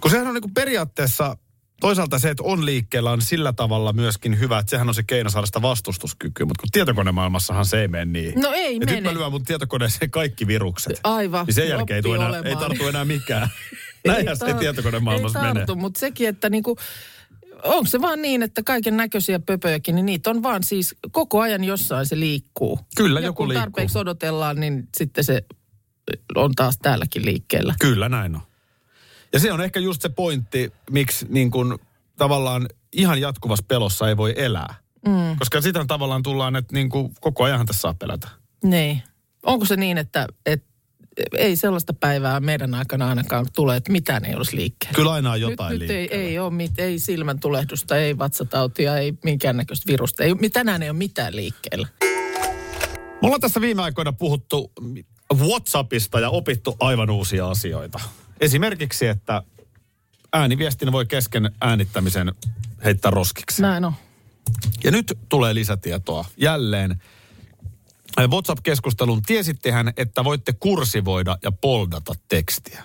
Kun 0.02 0.12
sehän 0.12 0.28
on 0.28 0.34
niin 0.34 0.42
kuin 0.42 0.54
periaatteessa, 0.54 1.38
toisaalta 1.82 2.20
se, 2.20 2.30
että 2.30 2.44
on 2.44 2.66
liikkeellä, 2.66 3.12
on 3.12 3.22
sillä 3.22 3.54
tavalla 3.54 3.94
myöskin 3.94 4.40
hyvä, 4.40 4.60
että 4.60 4.70
sehän 4.70 4.88
on 4.88 4.96
se 4.96 5.04
keino 5.04 5.30
saada 5.30 5.46
sitä 5.46 5.62
vastustuskykyä. 5.62 6.46
Mutta 6.46 6.62
kun 6.62 6.70
tietokonemaailmassahan 6.72 7.66
se 7.66 7.82
ei 7.82 7.88
mene 7.88 8.06
niin. 8.06 8.42
No 8.42 8.52
ei 8.54 8.80
mene. 8.80 8.92
nyt 8.92 9.04
mä 9.04 9.14
lyön 9.14 9.32
mun 9.32 9.46
tietokoneeseen 9.46 10.12
kaikki 10.12 10.48
virukset. 10.48 11.00
aivan. 11.04 11.46
Niin 11.46 11.56
sen 11.56 11.70
jälkeen 11.70 12.04
ei, 12.06 12.14
enää, 12.14 12.42
ei 12.46 12.56
tartu 12.56 12.88
enää 12.88 13.06
mikään. 13.06 13.50
Näinhän 14.08 14.38
se 14.38 14.46
tar- 14.46 14.60
tietokonemaailmassa 14.60 15.40
ei 15.40 15.46
menee. 15.46 15.66
tartu, 15.66 15.76
mutta 15.76 16.00
sekin, 16.00 16.28
että 16.30 16.50
niinku, 16.50 16.78
onko 17.64 17.86
se 17.86 18.02
vaan 18.02 18.22
niin, 18.22 18.44
että 18.44 18.64
kaiken 18.64 18.98
näköisiä 18.98 19.40
pöpöjäkin, 19.40 19.96
niin 19.96 20.06
niitä 20.06 20.30
on 20.30 20.44
vaan 20.44 20.64
siis 20.64 20.96
koko 21.12 21.42
ajan 21.42 21.64
jossain 21.64 22.06
se 22.06 22.20
liikkuu. 22.20 22.80
Kyllä, 22.96 23.20
ja 23.20 23.26
joku 23.26 23.38
kun 23.38 23.50
liikkuu. 23.50 23.62
tarpeeksi 23.62 23.98
odotellaan, 23.98 24.60
niin 24.60 24.88
sitten 24.98 25.24
se 25.24 25.46
on 26.36 26.52
taas 26.56 26.78
täälläkin 26.82 27.26
liikkeellä. 27.26 27.76
Kyllä 27.80 28.10
näin 28.10 28.36
on. 28.36 28.42
Ja 29.34 29.40
se 29.40 29.54
on 29.54 29.62
ehkä 29.62 29.80
just 29.80 30.02
se 30.02 30.10
pointti, 30.10 30.74
miksi 30.92 31.26
niin 31.30 31.52
kuin, 31.52 31.80
tavallaan 32.18 32.68
ihan 32.94 33.22
jatkuvassa 33.22 33.66
pelossa 33.68 34.10
ei 34.10 34.18
voi 34.18 34.34
elää. 34.38 34.76
Mm. 35.08 35.38
Koska 35.40 35.62
sitä 35.62 35.86
tavallaan 35.88 36.24
tullaan, 36.24 36.56
että 36.56 36.74
niin 36.74 36.90
kuin, 36.90 37.14
koko 37.22 37.44
ajan 37.44 37.66
tässä 37.66 37.82
saa 37.82 37.94
pelätä. 37.94 38.28
Niin. 38.64 39.04
Onko 39.46 39.66
se 39.66 39.76
niin, 39.76 39.98
että, 39.98 40.28
että 40.46 40.72
ei 41.38 41.56
sellaista 41.56 41.94
päivää 41.94 42.40
meidän 42.40 42.76
aikana 42.76 43.10
ainakaan 43.10 43.46
tule, 43.56 43.76
että 43.76 43.92
mitään 43.92 44.26
ei 44.26 44.36
olisi 44.36 44.56
liikkeellä? 44.56 44.96
Kyllä 44.96 45.12
aina 45.12 45.32
on 45.32 45.42
jotain 45.42 45.72
nyt, 45.72 45.82
nyt 45.82 45.90
ei, 45.90 45.98
liikkeellä. 45.98 46.26
ei 46.26 46.40
ole 46.40 46.54
mit, 46.54 46.80
ei 46.80 47.00
silmän 47.00 47.40
tulehdusta, 47.40 47.98
ei 47.98 48.18
vatsatautia, 48.18 48.98
ei 48.98 49.14
minkäännäköistä 49.24 49.92
virusta. 49.92 50.24
Ei, 50.24 50.36
tänään 50.54 50.84
ei 50.84 50.90
ole 50.90 50.98
mitään 50.98 51.36
liikkeellä. 51.36 51.88
Me 53.22 53.28
ollaan 53.28 53.42
tässä 53.42 53.62
viime 53.62 53.82
aikoina 53.82 54.14
puhuttu 54.14 54.72
WhatsAppista 55.34 56.20
ja 56.20 56.30
opittu 56.30 56.76
aivan 56.80 57.10
uusia 57.10 57.50
asioita. 57.50 58.00
Esimerkiksi, 58.42 59.08
että 59.08 59.44
ääniviestin 60.34 60.92
voi 60.92 61.06
kesken 61.06 61.52
äänittämisen 61.62 62.32
heittää 62.84 63.12
roskiksi. 63.12 63.62
Näin 63.62 63.86
on. 63.86 63.94
Ja 64.84 64.92
nyt 64.92 65.18
tulee 65.30 65.56
lisätietoa 65.56 66.26
jälleen. 66.38 67.02
WhatsApp-keskustelun 68.28 69.22
tiesittehän, 69.22 69.94
että 69.98 70.24
voitte 70.24 70.54
kursivoida 70.54 71.38
ja 71.44 71.52
poldata 71.52 72.14
tekstiä. 72.30 72.84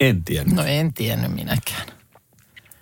En 0.00 0.24
tiennyt. 0.24 0.56
No 0.56 0.64
en 0.64 0.94
tiennyt 0.94 1.32
minäkään. 1.32 1.88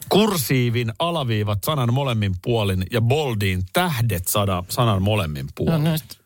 Kursiivin 0.08 0.92
alaviivat 0.98 1.64
sanan 1.64 1.94
molemmin 1.94 2.34
puolin 2.42 2.86
ja 2.90 3.00
boldiin 3.00 3.62
tähdet 3.72 4.28
sada, 4.28 4.64
sanan 4.68 5.02
molemmin 5.02 5.46
No 5.46 5.52
puolin. 5.54 5.84
nyt 5.84 6.18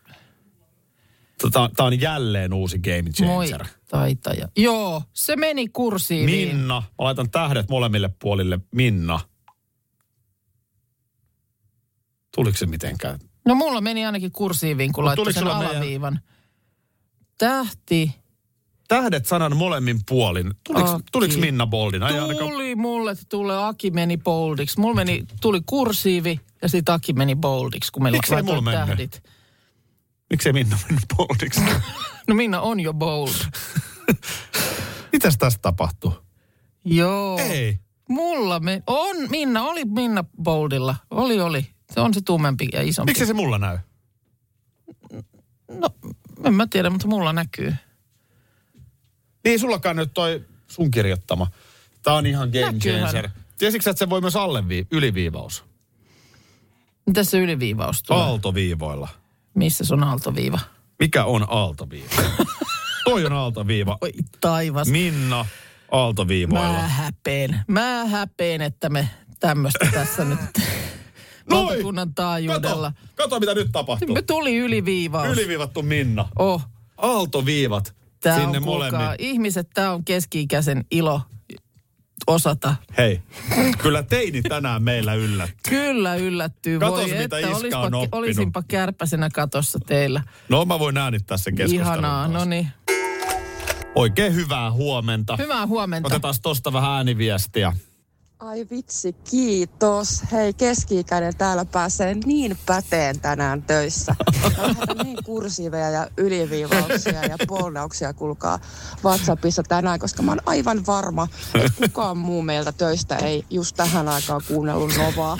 Tämä 1.53 1.87
on 1.87 2.01
jälleen 2.01 2.53
uusi 2.53 2.79
game 2.79 3.03
moi 3.03 3.47
changer. 3.47 3.67
Taitaja. 3.93 4.49
Joo, 4.57 5.03
se 5.13 5.37
meni 5.37 5.69
kursiiviin. 5.69 6.57
Minna. 6.57 6.81
Mä 6.81 6.87
laitan 6.99 7.31
tähdet 7.31 7.69
molemmille 7.69 8.11
puolille. 8.23 8.59
Minna. 8.75 9.21
Tuliko 12.35 12.59
se 12.59 12.67
mitenkään? 12.67 13.19
No 13.47 13.55
mulla 13.55 13.81
meni 13.81 14.07
ainakin 14.07 14.33
kursiiviin, 14.33 14.93
kun 14.93 15.03
No, 15.05 15.07
laittoi 15.07 15.33
sen 15.33 15.41
sulla 15.43 15.59
meidän- 15.59 15.77
alaviivan. 15.77 16.21
Tähti. 17.39 18.15
Tähdet 18.89 19.27
sanan 19.27 19.57
molemmin 19.57 20.01
puolin. 20.09 20.55
Tuliko, 20.67 20.91
Aki. 20.91 21.05
tuliko 21.13 21.35
Minna 21.41 21.67
Boldin? 21.67 22.03
Ai 22.03 22.19
ainakaan- 22.19 22.51
Tuli 22.51 22.75
mulle, 22.75 23.11
että 23.11 23.25
tulee 23.29 23.67
Aki 23.67 23.91
meni 23.91 24.17
boldiksi. 24.17 24.81
Mulla 24.81 24.95
meni, 24.95 25.25
tuli 25.41 25.61
kursiivi 25.67 26.41
ja 26.63 26.69
sitten 26.69 26.95
Aki 26.95 27.13
meni 27.13 27.37
boldiksi, 27.37 27.93
kun 27.93 28.03
laitoin 28.05 28.45
mulla 28.45 28.61
mennyt? 28.61 28.87
tähdit. 28.87 29.23
Miksei 30.31 30.53
Minna 30.53 30.79
mennyt 30.89 31.05
Boldiksi? 31.17 31.61
No 32.29 32.35
Minna 32.35 32.61
on 32.61 32.81
jo 32.81 32.93
bold. 32.95 33.31
Mitäs 35.13 35.39
tässä 35.39 35.59
tapahtuu? 35.63 36.15
Joo. 36.85 37.39
Ei. 37.39 37.79
Mulla 38.09 38.61
me, 38.61 38.83
on, 38.87 39.17
Minna, 39.31 39.63
oli 39.63 39.85
Minna 39.85 40.25
boldilla. 40.43 40.97
Oli, 41.11 41.41
oli. 41.41 41.67
Se 41.95 42.01
on 42.01 42.15
se 42.15 42.21
tummempi 42.21 42.69
ja 42.73 42.83
isompi. 42.83 43.11
Miksi 43.11 43.27
se 43.27 43.33
mulla 43.35 43.59
näy? 43.59 43.79
No, 45.71 45.89
en 46.45 46.55
mä 46.55 46.67
tiedä, 46.67 46.91
mutta 46.91 47.07
mulla 47.09 47.33
näkyy. 47.33 47.75
Niin, 49.45 49.61
sullakaan 49.61 49.97
nyt 49.97 50.15
toi 50.15 50.45
sun 50.69 50.91
kirjoittama. 50.91 51.47
Tää 52.03 52.15
on 52.15 52.27
ihan 52.27 52.49
game 52.49 52.73
Näkyyhän. 52.73 53.01
changer. 53.11 53.29
Tiesitkö 53.59 53.91
että 53.91 53.99
se 53.99 54.11
voi 54.11 54.21
myös 54.21 54.37
allevi- 54.37 54.87
yliviivaus? 54.91 55.65
Mitä 57.07 57.25
se 57.25 57.39
yliviivaus 57.41 58.03
tulee? 58.03 58.23
Aaltoviivoilla. 58.23 59.09
Missä 59.55 59.85
se 59.85 59.95
on 59.95 60.03
aaltoviiva? 60.05 60.59
Mikä 61.03 61.25
on 61.25 61.47
aaltoviiva? 61.49 62.23
toi 63.05 63.25
on 63.27 63.33
aaltoviiva. 63.33 63.99
Oi 64.01 64.13
taivas. 64.41 64.89
Minna 64.89 65.47
aaltoviivoilla. 65.93 66.73
Mä 66.73 66.89
häpeen. 66.89 67.61
Mä 67.67 68.05
häpeen, 68.05 68.61
että 68.61 68.89
me 68.89 69.09
tämmöistä 69.41 69.89
tässä 69.93 70.25
nyt 70.25 70.41
valtakunnan 71.51 72.15
taajuudella. 72.15 72.93
Kato, 72.93 73.13
kato, 73.15 73.41
mitä 73.41 73.55
nyt 73.55 73.69
tapahtuu. 73.73 74.15
Me 74.15 74.23
tuli 74.23 74.57
yliviivaus. 74.57 75.29
Yliviivattu 75.29 75.83
Minna. 75.83 76.29
Oh, 76.39 76.63
Aaltoviivat 76.97 77.95
tää 78.21 78.39
sinne 78.41 78.59
on, 78.59 78.65
kuulkaa, 78.65 78.91
molemmin. 78.91 79.17
ihmiset, 79.19 79.71
tämä 79.75 79.91
on 79.93 80.05
keski-ikäisen 80.05 80.85
ilo. 80.91 81.21
Osata. 82.27 82.75
Hei, 82.99 83.21
kyllä 83.83 84.03
teini 84.03 84.43
tänään 84.43 84.83
meillä 84.83 85.15
yllätti. 85.15 85.71
Kyllä 85.71 86.15
yllättyy. 86.15 86.79
Katos, 86.79 86.99
Voi, 86.99 87.09
mitä 87.09 87.23
että 87.23 87.39
iskä 87.39 87.57
olispa, 87.57 87.79
on 87.81 87.95
oppinut. 87.95 88.15
olisinpa 88.15 88.63
kärpäsenä 88.69 89.31
katossa 89.31 89.79
teillä. 89.87 90.23
No 90.49 90.65
mä 90.65 90.79
voin 90.79 90.97
äänittää 90.99 91.37
sen 91.37 91.55
keskustelun. 91.55 91.87
Ihanaa, 91.87 92.29
taas. 92.29 92.33
no 92.33 92.45
niin. 92.45 92.69
Oikein 93.95 94.35
hyvää 94.35 94.73
huomenta. 94.73 95.37
Hyvää 95.37 95.67
huomenta. 95.67 96.07
Otetaan 96.07 96.35
tosta 96.43 96.73
vähän 96.73 96.91
ääniviestiä. 96.91 97.73
Ai 98.43 98.67
vitsi, 98.71 99.13
kiitos. 99.31 100.23
Hei, 100.33 100.55
keski-ikäinen 100.55 101.37
täällä 101.37 101.65
pääsee 101.65 102.15
niin 102.15 102.59
päteen 102.67 103.21
tänään 103.21 103.63
töissä. 103.63 104.17
Lähetän 104.59 104.97
niin 105.03 105.19
kursiiveja 105.25 105.91
ja 105.91 106.09
yliviivauksia 106.17 107.25
ja 107.25 107.37
polnauksia 107.49 108.13
kulkaa 108.13 108.59
WhatsAppissa 109.05 109.63
tänään, 109.63 110.01
koska 110.01 110.23
mä 110.23 110.31
oon 110.31 110.41
aivan 110.47 110.87
varma, 110.87 111.29
että 111.55 111.73
kukaan 111.83 112.19
muu 112.19 112.43
meiltä 112.43 112.73
töistä 112.73 113.17
ei 113.17 113.45
just 113.51 113.77
tähän 113.77 114.09
aikaan 114.09 114.41
kuunnellut 114.49 114.93
Novaa. 114.97 115.39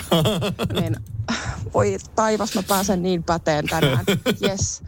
Niin, 0.79 0.95
voi 1.73 1.97
taivas, 2.15 2.55
mä 2.55 2.63
pääsen 2.63 3.03
niin 3.03 3.23
päteen 3.23 3.65
tänään. 3.65 4.05
Yes. 4.43 4.83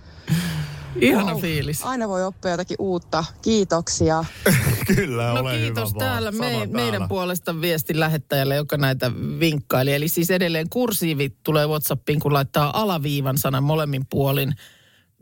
Ihana 1.01 1.35
fiilis. 1.35 1.83
Aina 1.83 2.07
voi 2.07 2.23
oppia 2.23 2.51
jotakin 2.51 2.75
uutta. 2.79 3.25
Kiitoksia. 3.41 4.25
Kyllä, 4.95 5.33
No 5.33 5.39
ole 5.39 5.57
kiitos 5.57 5.89
hyvä 5.89 5.99
täällä, 5.99 6.31
me, 6.31 6.37
Sama 6.53 6.65
meidän 6.65 6.91
täällä. 6.91 7.07
puolesta 7.07 7.61
viestin 7.61 7.99
lähettäjälle, 7.99 8.55
joka 8.55 8.77
näitä 8.77 9.11
vinkkaili. 9.39 9.93
Eli 9.93 10.07
siis 10.07 10.31
edelleen 10.31 10.69
kursiivit 10.69 11.35
tulee 11.43 11.67
Whatsappiin, 11.67 12.19
kun 12.19 12.33
laittaa 12.33 12.81
alaviivan 12.81 13.37
sanan 13.37 13.63
molemmin 13.63 14.05
puolin. 14.09 14.53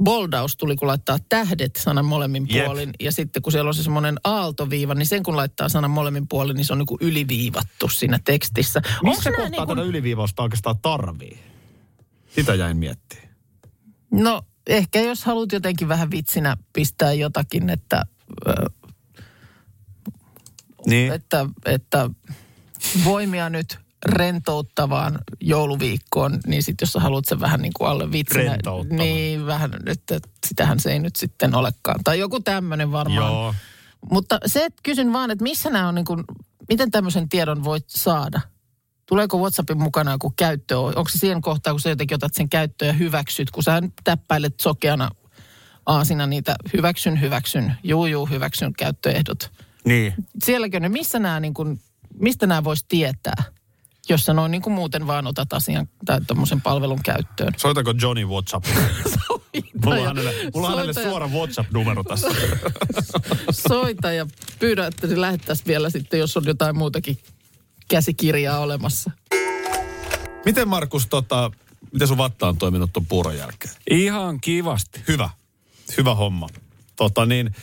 Boldaus 0.04 0.58
tuli, 0.58 0.76
kun 0.76 0.88
laittaa 0.88 1.18
tähdet 1.30 1.76
sanan 1.76 2.06
molemmin 2.06 2.48
Jep. 2.50 2.66
puolin. 2.66 2.94
Ja 3.00 3.12
sitten 3.12 3.42
kun 3.42 3.52
siellä 3.52 3.68
on 3.68 3.74
se 3.74 3.84
semmoinen 3.84 4.16
aaltoviiva, 4.24 4.94
niin 4.96 5.08
sen 5.08 5.24
kun 5.24 5.36
laittaa 5.36 5.70
sanan 5.70 5.92
molemmin 5.92 6.28
puolin, 6.28 6.56
niin 6.56 6.66
se 6.66 6.74
on 6.74 6.80
niin 6.80 6.86
kuin 6.88 6.98
yliviivattu 7.02 7.90
siinä 7.90 8.20
tekstissä. 8.26 8.82
Onko 8.86 9.08
Missä 9.16 9.30
kohtaa 9.30 9.50
niin 9.50 9.66
kuin- 9.66 9.78
tätä 9.78 9.82
yliviivausta 9.90 10.44
oikeastaan 10.44 10.76
tarvii? 10.82 11.40
Sitä 12.36 12.56
jäin 12.56 12.78
miettimään. 12.78 13.28
No 14.12 14.42
ehkä 14.68 15.02
jos 15.02 15.26
haluat 15.26 15.52
jotenkin 15.52 15.88
vähän 15.88 16.12
vitsinä 16.12 16.58
pistää 16.74 17.14
jotakin, 17.14 17.70
että, 17.70 18.04
ö, 18.48 18.54
Niin. 20.86 21.14
että, 21.14 21.46
että 21.66 22.10
voimia 23.04 23.50
nyt 23.50 23.78
rentouttavaan 24.06 25.20
jouluviikkoon, 25.42 26.40
niin 26.48 26.64
sitten 26.64 26.86
jos 26.86 26.94
sä 26.94 27.00
haluat 27.00 27.26
sen 27.26 27.40
vähän 27.40 27.62
niin 27.62 27.74
kuin 27.78 27.90
alle 27.90 28.12
vitsinä, 28.12 28.58
niin 28.90 29.46
vähän, 29.46 29.72
että 29.86 30.20
sitähän 30.48 30.80
se 30.80 30.92
ei 30.92 31.00
nyt 31.00 31.16
sitten 31.16 31.56
olekaan. 31.56 32.00
Tai 32.04 32.20
joku 32.20 32.40
tämmöinen 32.40 32.92
varmaan. 32.92 33.34
Joo. 33.34 33.56
Mutta 34.12 34.40
se, 34.46 34.66
että 34.66 34.80
kysyn 34.84 35.14
vaan, 35.14 35.32
että 35.32 35.44
missä 35.44 35.70
nämä 35.70 35.88
on 35.88 35.96
niin 35.96 36.06
kuin, 36.06 36.24
miten 36.70 36.92
tämmöisen 36.92 37.30
tiedon 37.30 37.64
voit 37.64 37.86
saada? 37.88 38.42
Tuleeko 39.06 39.38
WhatsAppin 39.38 39.82
mukana 39.82 40.12
joku 40.12 40.34
käyttö? 40.36 40.80
Onko 40.80 41.10
se 41.10 41.18
siihen 41.18 41.42
kohtaan, 41.42 41.74
kun 41.74 41.82
sä 41.82 41.90
jotenkin 41.90 42.16
otat 42.16 42.34
sen 42.34 42.50
käyttöön 42.50 42.88
ja 42.88 42.94
hyväksyt, 42.94 43.52
kun 43.52 43.64
sä 43.64 43.82
täppäilet 44.04 44.60
sokeana 44.60 45.10
aasina 45.86 46.28
niitä 46.28 46.56
hyväksyn, 46.74 47.22
hyväksyn, 47.22 47.76
juu, 47.84 48.06
juu, 48.06 48.26
hyväksyn 48.26 48.74
käyttöehdot. 48.74 49.52
Niin. 49.86 50.14
Sielläkö 50.44 50.80
ne, 50.80 50.90
missä 50.90 51.20
nämä 51.20 51.40
niin 51.40 51.54
kuin, 51.54 51.80
mistä 52.20 52.48
nämä 52.48 52.64
voisi 52.64 52.86
tietää, 52.88 53.44
jos 54.10 54.26
sä 54.26 54.34
noin 54.34 54.52
niin 54.52 54.62
kuin 54.62 54.74
muuten 54.74 55.08
vaan 55.08 55.28
otat 55.28 55.54
asian 55.54 55.88
tai 56.06 56.22
tuommoisen 56.28 56.62
palvelun 56.62 57.04
käyttöön? 57.04 57.54
Soitako 57.58 57.94
Johnny 58.02 58.26
WhatsApp? 58.26 58.66
Mulla 59.86 59.96
on 59.96 60.08
hänelle, 60.08 60.34
mulla 60.54 60.68
on 60.68 60.74
hänelle 60.74 60.94
suora 60.94 61.28
WhatsApp-numero 61.28 62.04
tässä. 62.04 62.28
Soita 63.52 64.12
ja 64.12 64.28
pyydä, 64.60 64.88
että 64.88 65.08
se 65.08 65.22
lähettäisiin 65.22 65.68
vielä 65.68 65.90
sitten, 65.90 66.20
jos 66.20 66.38
on 66.38 66.46
jotain 66.46 66.78
muutakin 66.78 67.18
käsikirjaa 67.88 68.60
olemassa. 68.60 69.12
Miten 70.46 70.68
Markus, 70.68 71.08
tota, 71.08 71.52
miten 71.94 72.08
sun 72.08 72.18
vatta 72.18 72.48
on 72.48 72.58
toiminut 72.58 72.94
tuon 72.94 73.06
puuron 73.06 73.38
jälkeen? 73.38 73.74
Ihan 73.90 74.42
kivasti. 74.42 75.02
Hyvä. 75.08 75.30
Hyvä 75.98 76.16
homma. 76.16 76.50
Tota 76.96 77.26
niin, 77.26 77.56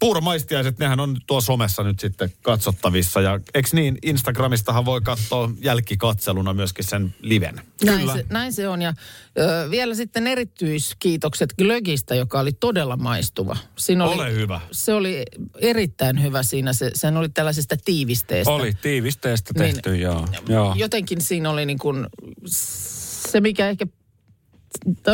puuromaistiaiset, 0.00 0.78
nehän 0.78 1.00
on 1.00 1.16
tuo 1.26 1.40
somessa 1.40 1.82
nyt 1.82 2.00
sitten 2.00 2.32
katsottavissa. 2.42 3.20
Ja 3.20 3.40
eks 3.54 3.72
niin, 3.72 3.98
Instagramistahan 4.02 4.84
voi 4.84 5.00
katsoa 5.00 5.50
jälkikatseluna 5.60 6.54
myöskin 6.54 6.84
sen 6.84 7.14
liven. 7.20 7.60
Näin 7.84 8.12
se, 8.12 8.26
näin 8.30 8.52
se 8.52 8.68
on. 8.68 8.82
Ja 8.82 8.94
ö, 9.38 9.70
vielä 9.70 9.94
sitten 9.94 10.26
erityiskiitokset 10.26 11.54
Glögistä, 11.58 12.14
joka 12.14 12.40
oli 12.40 12.52
todella 12.52 12.96
maistuva. 12.96 13.56
Siinä 13.76 14.04
oli, 14.04 14.14
Ole 14.14 14.32
hyvä. 14.32 14.60
Se 14.72 14.92
oli 14.92 15.22
erittäin 15.60 16.22
hyvä 16.22 16.42
siinä. 16.42 16.72
Se, 16.72 16.90
sehän 16.94 17.16
oli 17.16 17.28
tällaisesta 17.28 17.76
tiivisteestä. 17.84 18.50
Oli 18.52 18.72
tiivisteestä 18.82 19.52
Niin. 19.58 19.74
tehty, 19.74 19.96
joo. 19.96 20.28
joo. 20.48 20.74
Jotenkin 20.78 21.20
siinä 21.20 21.50
oli 21.50 21.66
niin 21.66 21.78
kuin 21.78 22.06
se, 22.46 23.40
mikä 23.40 23.68
ehkä... 23.68 23.86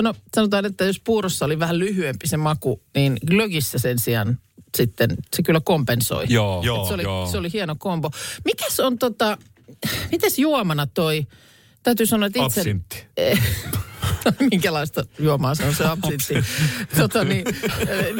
No, 0.02 0.14
sanotaan, 0.34 0.64
että 0.64 0.84
jos 0.84 1.00
puurossa 1.04 1.44
oli 1.44 1.58
vähän 1.58 1.78
lyhyempi 1.78 2.28
se 2.28 2.36
maku, 2.36 2.82
niin 2.94 3.18
glögissä 3.26 3.78
sen 3.78 3.98
sijaan 3.98 4.38
sitten 4.76 5.16
se 5.36 5.42
kyllä 5.42 5.60
kompensoi. 5.64 6.26
Joo, 6.28 6.80
Et 6.80 6.88
se, 6.88 6.94
oli, 6.94 7.02
joo. 7.02 7.26
se 7.26 7.38
oli 7.38 7.52
hieno 7.52 7.76
kombo. 7.78 8.10
Mikäs 8.44 8.80
on 8.80 8.98
tota, 8.98 9.38
mites 10.12 10.38
juomana 10.38 10.86
toi, 10.86 11.26
täytyy 11.82 12.06
sanoa, 12.06 12.26
että 12.26 12.46
itse... 12.46 12.60
Absintti. 12.60 13.04
Minkälaista 14.50 15.04
juomaa 15.18 15.54
se 15.54 15.64
on 15.64 15.74
se 15.74 15.86
absintti? 15.86 16.34
tota 16.96 17.24
niin, 17.24 17.44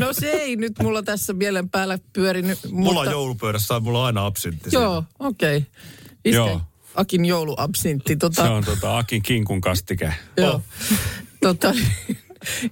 no 0.01 0.13
se 0.13 0.31
ei 0.31 0.57
nyt 0.57 0.73
mulla 0.83 1.03
tässä 1.03 1.33
mielen 1.33 1.71
päällä 1.71 1.99
pyörinyt. 2.13 2.59
Mulla 2.71 2.93
mutta, 2.93 3.01
on 3.01 3.11
joulupöydässä, 3.11 3.81
mulla 3.81 4.01
on 4.01 4.07
aina 4.07 4.27
absintti. 4.27 4.71
Joo, 4.73 5.05
okei. 5.19 5.57
Okay. 5.57 6.33
Joo. 6.33 6.61
Akin 6.95 7.25
jouluabsintti. 7.25 8.17
Tota, 8.17 8.43
Se 8.43 8.49
on 8.49 8.65
tota 8.65 8.99
Akin 8.99 9.23
kinkun 9.23 9.61
kastike. 9.61 10.15
Joo. 10.37 10.63
Tota, 11.43 11.75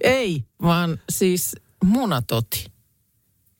ei, 0.01 0.43
vaan 0.61 0.99
siis 1.09 1.55
munatoti. 1.83 2.65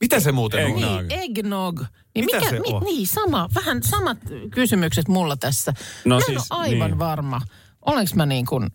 Mitä 0.02 0.19
se 0.19 0.32
muuten 0.32 0.65
on? 0.65 0.76
Niin, 0.76 1.06
eggnog. 1.10 1.80
Niin 2.15 2.26
Mitä 2.26 2.38
mikä, 2.38 2.50
se 2.50 2.62
on? 2.65 2.84
niin, 2.84 3.08
sama, 3.08 3.50
vähän 3.56 3.84
samat 3.84 4.17
kysymykset 4.52 5.08
mulla 5.08 5.38
tässä. 5.38 5.74
No 6.06 6.15
mä 6.15 6.19
en 6.19 6.26
siis, 6.26 6.52
ole 6.52 6.60
aivan 6.60 6.91
niin. 6.91 7.00
varma. 7.00 7.41
Olenko 7.86 8.12
mä 8.15 8.26
niin 8.26 8.45
kuin, 8.45 8.69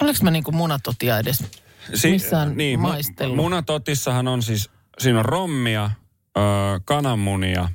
olenko 0.00 0.18
mä 0.22 0.30
niin 0.30 0.44
kuin 0.44 0.56
munatotia 0.56 1.18
edes 1.18 1.44
missään 2.02 2.56
niin, 2.56 2.78
mu- 2.78 2.82
maistellut? 2.82 3.36
Munatotissahan 3.36 4.28
on 4.28 4.42
siis, 4.42 4.70
siinä 4.98 5.18
on 5.18 5.24
rommia, 5.24 5.90
ö, 6.36 6.40
kananmunia. 6.84 7.68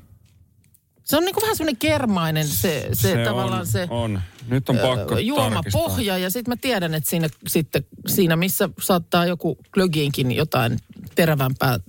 Se 1.04 1.18
on 1.18 1.24
niin 1.24 1.34
kuin 1.34 1.42
vähän 1.42 1.56
semmoinen 1.56 1.80
kermainen 1.80 2.48
se, 2.48 2.90
se, 2.94 3.02
se 3.02 3.24
tavallaan 3.24 3.60
on, 3.60 3.68
se... 3.68 3.88
On. 3.90 4.22
Nyt 4.50 4.70
on 4.70 4.76
pakko 4.76 4.96
tarkistaa. 4.96 5.20
juomapohja 5.20 6.18
ja 6.18 6.30
sitten 6.30 6.52
mä 6.52 6.56
tiedän, 6.56 6.94
että 6.94 7.10
siinä, 7.10 7.30
sitten, 7.48 7.86
siinä 8.08 8.36
missä 8.36 8.70
saattaa 8.82 9.26
joku 9.26 9.58
glögiinkin 9.72 10.32
jotain 10.32 10.80
terävämpää 11.16 11.80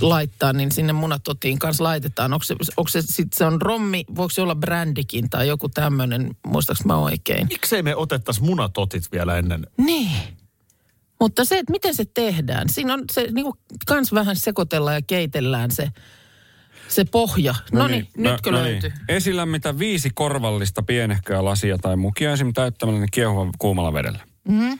laittaa, 0.00 0.52
niin 0.52 0.72
sinne 0.72 0.92
munatotiin 0.92 1.58
kanssa 1.58 1.84
laitetaan. 1.84 2.32
Onko 2.32 2.44
se, 2.44 2.54
onko 2.76 2.88
se 2.88 3.02
sitten 3.02 3.38
se 3.38 3.44
on 3.44 3.62
rommi, 3.62 4.04
voiko 4.16 4.30
se 4.30 4.42
olla 4.42 4.54
brändikin 4.54 5.30
tai 5.30 5.48
joku 5.48 5.68
tämmöinen, 5.68 6.30
muistaaks 6.46 6.84
mä 6.84 6.96
oikein? 6.96 7.46
Miksei 7.50 7.82
me 7.82 7.96
otettaisi 7.96 8.42
munatotit 8.42 9.12
vielä 9.12 9.36
ennen? 9.36 9.66
Niin. 9.76 10.10
Mutta 11.20 11.44
se, 11.44 11.58
että 11.58 11.72
miten 11.72 11.94
se 11.94 12.04
tehdään, 12.04 12.68
siinä 12.68 12.94
on 12.94 13.04
se 13.12 13.28
niin 13.32 13.44
kuin 13.44 13.58
kans 13.86 14.12
vähän 14.12 14.36
sekoitellaan 14.36 14.96
ja 14.96 15.02
keitellään 15.06 15.70
se, 15.70 15.88
se 16.88 17.04
pohja. 17.04 17.54
No 17.72 17.88
niin, 17.88 18.08
nytkö 18.16 18.50
no 18.50 18.58
löytyy? 18.58 18.90
Niin. 18.90 19.00
Esilämmitä 19.08 19.78
viisi 19.78 20.10
korvallista 20.14 20.82
pienehköä 20.82 21.44
lasia 21.44 21.78
tai 21.78 21.96
mukia 21.96 22.32
esim. 22.32 22.52
täyttämällä 22.52 23.00
ne 23.00 23.06
kiehuvan 23.10 23.50
kuumalla 23.58 23.92
vedellä. 23.92 24.18
Mm-hmm. 24.48 24.78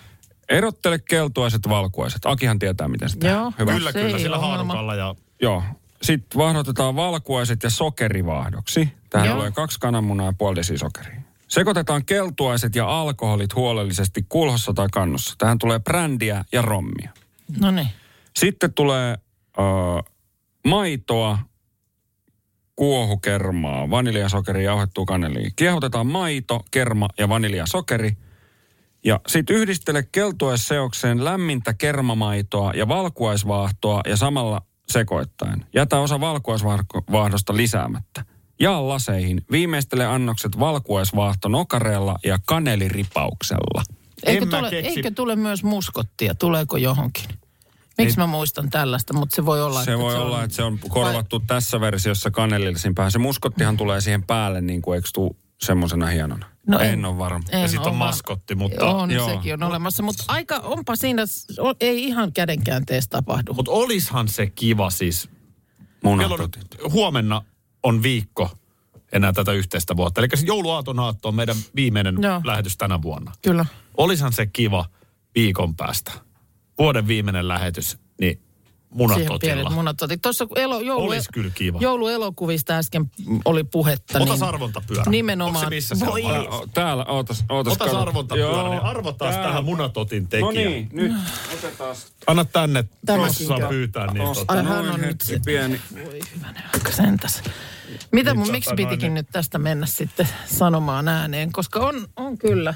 Erottele 0.48 0.98
keltuaiset 0.98 1.68
valkuaiset. 1.68 2.20
Akihan 2.24 2.58
tietää, 2.58 2.88
miten 2.88 3.08
se 3.08 3.16
tehdään. 3.16 3.40
Joo, 3.40 3.52
Hyvä. 3.58 3.72
Kyllä, 3.72 3.92
se 3.92 4.02
kyllä, 4.02 4.18
sillä 4.18 4.38
haarukalla 4.38 4.94
ja... 4.94 5.14
Joo. 5.42 5.62
Sitten 6.02 6.38
vahdotetaan 6.38 6.96
valkuaiset 6.96 7.62
ja 7.62 7.70
sokerivaahdoksi. 7.70 8.88
Tähän 9.10 9.26
Joo. 9.26 9.36
tulee 9.36 9.50
kaksi 9.50 9.80
kananmunaa 9.80 10.26
ja 10.26 10.32
puoli 10.38 10.56
desi 10.56 10.78
sokeria. 10.78 11.20
Sekoitetaan 11.48 12.04
keltuaiset 12.04 12.74
ja 12.74 13.00
alkoholit 13.00 13.54
huolellisesti 13.54 14.26
kulhossa 14.28 14.72
tai 14.72 14.86
kannussa. 14.92 15.34
Tähän 15.38 15.58
tulee 15.58 15.80
brändiä 15.80 16.44
ja 16.52 16.62
rommia. 16.62 17.10
No 17.60 17.70
niin. 17.70 17.88
Sitten 18.36 18.72
tulee 18.72 19.18
ö, 19.58 19.62
maitoa, 20.66 21.38
kuohukermaa, 22.78 23.90
vaniljasokeri, 23.90 24.64
jauhettua 24.64 25.04
kaneliin. 25.04 25.52
Kiehutetaan 25.56 26.06
maito, 26.06 26.64
kerma 26.70 27.08
ja 27.18 27.28
vaniljasokeri. 27.28 28.16
Ja 29.04 29.20
sitten 29.26 29.56
yhdistele 29.56 30.02
keltuaisseokseen 30.12 31.24
lämmintä 31.24 31.74
kermamaitoa 31.74 32.72
ja 32.72 32.88
valkuaisvaahtoa 32.88 34.00
ja 34.06 34.16
samalla 34.16 34.62
sekoittaen. 34.88 35.66
Jätä 35.74 35.98
osa 35.98 36.20
valkuaisvaahdosta 36.20 37.56
lisäämättä. 37.56 38.24
Jaa 38.60 38.88
laseihin. 38.88 39.44
Viimeistele 39.50 40.06
annokset 40.06 40.58
valkuaisvaahto 40.58 41.48
nokareella 41.48 42.16
ja 42.24 42.38
kaneliripauksella. 42.46 43.82
Eikö 44.26 44.46
tule, 44.46 44.70
keksi. 44.70 44.88
eikö 44.88 45.10
tule 45.10 45.36
myös 45.36 45.64
muskottia? 45.64 46.34
Tuleeko 46.34 46.76
johonkin? 46.76 47.24
Miksi 47.98 48.18
mä 48.18 48.26
muistan 48.26 48.70
tällaista, 48.70 49.14
mutta 49.14 49.36
se 49.36 49.46
voi 49.46 49.62
olla, 49.62 49.84
Se 49.84 49.92
että 49.92 50.02
voi 50.02 50.12
se 50.12 50.18
olla, 50.18 50.38
on, 50.38 50.44
että 50.44 50.56
se 50.56 50.62
on 50.62 50.78
korvattu 50.88 51.40
tässä 51.40 51.80
versiossa 51.80 52.30
kanelillisin 52.30 52.94
päähän. 52.94 53.12
Se 53.12 53.18
muskottihan 53.18 53.76
tulee 53.76 54.00
siihen 54.00 54.22
päälle, 54.22 54.60
niin 54.60 54.82
kuin 54.82 54.96
eikö 54.96 55.08
tuu 55.14 55.36
semmoisena 55.58 56.06
hienona? 56.06 56.46
No 56.66 56.78
en, 56.78 56.90
en- 56.90 57.04
ole 57.04 57.18
varma. 57.18 57.44
en 57.50 57.60
Ja 57.60 57.68
sitten 57.68 57.90
on 57.90 57.96
maskotti, 57.96 58.54
mutta... 58.54 58.90
On, 58.90 59.10
Joo. 59.10 59.28
sekin 59.28 59.54
on 59.54 59.62
olemassa, 59.62 60.02
mutta 60.02 60.24
aika 60.28 60.56
onpa 60.56 60.96
siinä, 60.96 61.22
ei 61.80 62.04
ihan 62.04 62.32
kädenkäänteessä 62.32 63.10
tapahdu. 63.10 63.54
Mutta 63.54 63.70
olishan 63.70 64.28
se 64.28 64.46
kiva 64.46 64.90
siis. 64.90 65.28
On 66.04 66.20
huomenna 66.92 67.42
on 67.82 68.02
viikko 68.02 68.50
enää 69.12 69.32
tätä 69.32 69.52
yhteistä 69.52 69.96
vuotta. 69.96 70.20
Eli 70.20 70.28
se 70.34 70.46
jouluaaton 70.46 70.98
aatto 70.98 71.28
on 71.28 71.34
meidän 71.34 71.56
viimeinen 71.76 72.16
Joo. 72.22 72.40
lähetys 72.44 72.76
tänä 72.76 73.02
vuonna. 73.02 73.32
Kyllä. 73.42 73.66
Olishan 73.96 74.32
se 74.32 74.46
kiva 74.46 74.84
viikon 75.34 75.76
päästä. 75.76 76.12
Vuoden 76.78 77.08
viimeinen 77.08 77.48
lähetys, 77.48 77.98
niin 78.20 78.40
munatotilla. 78.90 79.70
munat. 79.70 79.96
Tuossa 80.22 80.46
elo, 80.56 80.80
joulu, 80.80 81.12
kyllä 81.32 81.50
kiva. 81.54 81.78
jouluelokuvista 81.80 82.74
äsken 82.74 83.10
oli 83.44 83.64
puhetta. 83.64 84.18
Otas 84.18 84.40
niin 84.40 84.48
arvontapyörä. 84.48 85.04
Nimenomaan. 85.10 85.56
Onko 85.56 85.70
se 85.70 85.74
missä 85.76 85.94
se 85.94 86.04
on? 86.04 86.10
Voi, 86.10 86.22
Ota- 86.22 86.48
O- 86.54 86.66
Täällä, 86.74 87.04
ootas, 87.04 87.44
ootas. 87.48 87.72
Otas 87.72 87.86
kato. 87.88 88.00
arvontapyörä, 88.02 88.50
Joo, 88.52 88.68
niin 88.70 88.82
arvotaan 88.82 89.32
täällä. 89.32 89.48
tähän 89.48 89.64
munatotin 89.64 90.22
No 90.22 90.28
tekijä. 90.28 90.68
niin, 90.70 90.88
nyt 90.92 91.12
otetaan. 91.54 91.96
Anna 92.26 92.44
tänne, 92.44 92.84
käy. 93.58 93.68
pyytää. 93.68 94.12
Niin 94.12 94.34
tota. 94.34 94.44
Ai, 94.52 94.64
hän 94.64 94.90
on 94.90 95.00
nyt 95.00 95.20
se- 95.20 95.40
pieni. 95.44 95.80
voi 96.04 96.20
hyvänen 96.36 96.62
aika 96.74 96.92
sentäs. 96.92 97.42
Mitä 98.12 98.34
mun, 98.34 98.42
Niin, 98.42 98.52
miksi 98.52 98.70
tota 98.70 98.82
noin, 98.82 98.88
pitikin 98.88 99.14
nyt 99.14 99.26
tästä 99.32 99.58
mennä 99.58 99.86
sitten 99.86 100.28
sanomaan 100.46 101.08
ääneen? 101.08 101.52
Koska 101.52 101.78
on, 101.80 102.08
on 102.16 102.38
kyllä. 102.38 102.74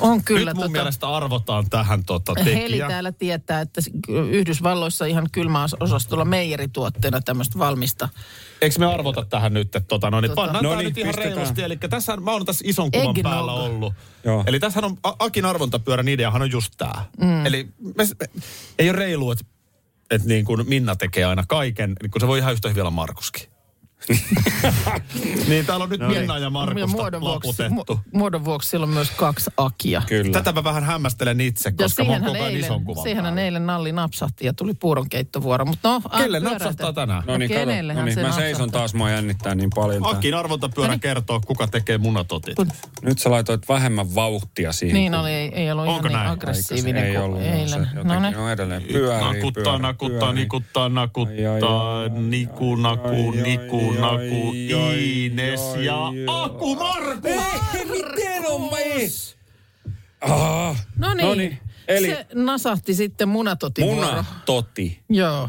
On 0.00 0.24
kyllä. 0.24 0.50
Nyt 0.50 0.54
mun 0.54 0.62
tota, 0.62 0.72
mielestä 0.72 1.08
arvotaan 1.08 1.70
tähän 1.70 2.04
tota 2.04 2.32
Heli 2.44 2.60
tekijä. 2.60 2.88
täällä 2.88 3.12
tietää, 3.12 3.60
että 3.60 3.80
Yhdysvalloissa 4.30 5.04
ihan 5.06 5.28
kylmäosastolla 5.32 6.24
meijerituotteena 6.24 7.20
tämmöistä 7.20 7.58
valmista. 7.58 8.08
Eikö 8.62 8.78
me 8.78 8.86
arvota 8.86 9.24
tähän 9.24 9.54
nyt, 9.54 9.66
että 9.76 9.88
tota, 9.88 10.10
no, 10.10 10.20
niin 10.20 10.30
Tota- 10.30 10.34
pannaan 10.34 10.64
No 10.64 10.76
niin, 10.76 10.84
nyt 10.84 10.98
ihan 10.98 11.14
reilusti. 11.14 11.62
Eli 11.62 11.76
tässä 11.76 12.16
mä 12.16 12.30
oon 12.32 12.44
tässä 12.46 12.64
ison 12.68 12.90
kuvan 12.90 13.08
Eggnog. 13.08 13.22
päällä 13.32 13.52
ollut. 13.52 13.94
Joo. 14.24 14.44
Eli 14.46 14.60
tässähän 14.60 14.90
on, 14.90 14.98
A- 15.02 15.14
Akin 15.18 15.44
arvontapyörän 15.44 16.08
ideahan 16.08 16.42
on 16.42 16.50
just 16.50 16.72
tää. 16.76 17.04
Mm. 17.20 17.46
Eli 17.46 17.68
me, 17.96 18.04
me, 18.20 18.26
ei 18.78 18.90
ole 18.90 18.98
reilu, 18.98 19.30
että 19.30 19.44
et 20.10 20.24
niin 20.24 20.44
kuin 20.44 20.68
Minna 20.68 20.96
tekee 20.96 21.24
aina 21.24 21.44
kaiken, 21.48 21.96
niin 22.02 22.10
kun 22.10 22.20
se 22.20 22.26
voi 22.26 22.38
ihan 22.38 22.52
yhtä 22.52 22.68
hyvin 22.68 22.82
olla 22.82 22.90
Markuskin. 22.90 23.48
niin 25.48 25.66
täällä 25.66 25.82
on 25.82 25.90
nyt 25.90 26.00
Minna 26.00 26.38
ja 26.38 26.50
Markusta 26.50 26.86
muodon 26.96 27.20
vuoksi, 27.20 27.50
mu- 27.68 27.98
muodon 28.12 28.44
vuoksi 28.44 28.70
siellä 28.70 28.84
on 28.84 28.90
myös 28.90 29.10
kaksi 29.10 29.50
akia. 29.56 30.02
Kyllä. 30.06 30.32
Tätä 30.32 30.52
mä 30.52 30.64
vähän 30.64 30.84
hämmästelen 30.84 31.40
itse, 31.40 31.68
Ja 31.68 31.74
koska 31.84 32.04
mä 32.04 32.12
oon 32.12 32.20
koko 32.22 32.32
ajan 32.32 32.56
ison 32.56 32.70
eilen, 32.72 32.84
kuvan 32.84 33.02
siihenhän 33.02 33.38
eilen 33.38 33.66
nalli 33.66 33.92
napsahti 33.92 34.46
ja 34.46 34.52
tuli 34.52 34.74
puuronkeittovuoro. 34.74 35.64
Mutta 35.64 35.88
no, 35.88 36.00
a- 36.08 36.18
Kelle 36.18 36.40
pyöräytä. 36.40 36.64
napsahtaa 36.64 36.92
tänään? 36.92 37.22
No 37.26 37.36
niin, 37.36 37.50
kato. 37.50 37.64
No 37.94 38.04
niin, 38.04 38.14
se 38.14 38.22
mä 38.22 38.32
seison 38.32 38.42
napsahtaa? 38.50 38.80
taas, 38.80 38.94
mua 38.94 39.10
jännittää 39.10 39.54
niin 39.54 39.70
paljon. 39.74 40.06
Akin 40.06 40.34
arvontapyörä 40.34 40.98
kertoo, 40.98 41.40
kuka 41.46 41.66
tekee 41.68 41.98
munatotit. 41.98 42.56
Nyt 43.02 43.18
sä 43.18 43.30
laitoit 43.30 43.68
vähemmän 43.68 44.14
vauhtia 44.14 44.72
siihen. 44.72 44.94
Niin 44.94 45.14
oli, 45.14 45.30
ei, 45.30 45.48
ei 45.54 45.70
ollut 45.72 45.86
Onko 45.86 45.98
ihan 45.98 46.04
niin 46.08 46.12
näin? 46.18 46.30
aggressiivinen 46.30 47.04
ei 47.04 47.16
ollut. 47.16 47.40
joo, 47.42 47.52
eilen. 47.54 47.88
No 48.04 48.20
niin. 48.20 48.36
on 48.36 48.50
edelleen 48.50 48.82
pyörii, 48.82 49.20
Nakuttaa, 49.34 49.78
nakuttaa, 49.78 50.32
nikuttaa, 50.32 50.88
nakuttaa, 50.88 52.08
niku, 52.08 52.76
naku, 52.76 53.30
niku, 53.30 53.87
ai, 53.90 54.00
naku, 54.00 54.48
ai, 54.78 54.98
Iines 54.98 55.60
ai, 55.60 55.84
ja 55.84 56.06
ai, 56.06 56.24
Aku 56.26 56.74
Markus! 56.74 57.22
Miten 57.90 58.46
on 58.46 58.62
me? 58.62 59.08
Ah, 60.20 60.76
No 60.96 61.14
niin. 61.14 61.26
Noniin, 61.28 61.58
eli- 61.88 62.06
Se 62.10 62.26
nasahti 62.34 62.94
sitten 62.94 63.28
munatotivuoro. 63.28 63.94
muna 63.96 64.24
toti. 64.46 65.00
Joo. 65.10 65.48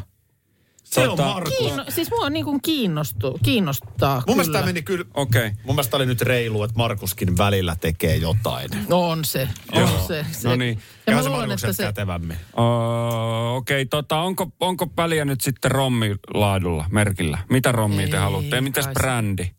Se 0.90 1.08
on 1.08 1.20
Tota- 1.20 1.24
Markus. 1.24 1.54
Kiinno, 1.58 1.86
siis 1.90 2.10
mua 2.12 2.30
niin 2.30 2.46
kuin 2.46 2.62
kiinnostuu, 2.62 3.40
kiinnostaa 3.44 4.16
Mun 4.16 4.24
kyllä. 4.24 4.36
mielestä 4.36 4.54
tämä 4.54 4.66
meni 4.66 4.82
kyllä, 4.82 5.06
Okei. 5.14 5.48
Okay. 5.48 5.58
mun 5.64 5.76
mielestä 5.76 5.98
oli 5.98 6.06
nyt 6.06 6.22
reilu, 6.22 6.64
että 6.64 6.78
Markuskin 6.78 7.38
välillä 7.38 7.76
tekee 7.82 8.16
jotain. 8.16 8.70
On 8.92 9.26
se, 9.26 9.48
on 9.72 9.82
Joo. 9.82 10.08
se. 10.08 10.26
se. 10.32 10.48
No 10.48 10.56
niin. 10.56 10.80
Ja 11.08 11.14
mä 11.14 11.18
Käy 11.18 11.24
se 11.24 11.30
luulen, 11.30 11.52
että 11.52 11.74
se... 11.74 11.84
kätevämmin. 11.84 12.38
Uh, 12.58 13.56
Okei, 13.56 13.82
okay, 13.82 13.86
tota, 13.86 14.20
onko, 14.20 14.52
onko 14.60 14.88
väliä 14.98 15.26
nyt 15.26 15.42
sitten 15.42 15.72
rommilaadulla, 15.72 16.86
merkillä? 16.92 17.38
Mitä 17.50 17.72
rommia 17.72 18.08
te 18.08 18.18
Ei 18.18 18.24
haluatte? 18.24 18.56
Ja 18.56 18.62
mitäs 18.62 18.88
brändi? 18.94 19.52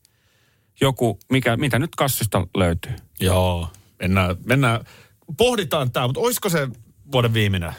Joku, 0.80 1.18
mikä, 1.30 1.56
mitä 1.56 1.78
nyt 1.78 1.94
kassista 1.96 2.46
löytyy? 2.56 2.92
Joo, 3.20 3.68
mennään, 4.00 4.36
mennään. 4.44 4.84
Pohditaan 5.36 5.90
tämä, 5.92 6.06
mutta 6.06 6.20
olisiko 6.20 6.48
se 6.48 6.68
vuoden 7.12 7.34
viimeinen? 7.34 7.72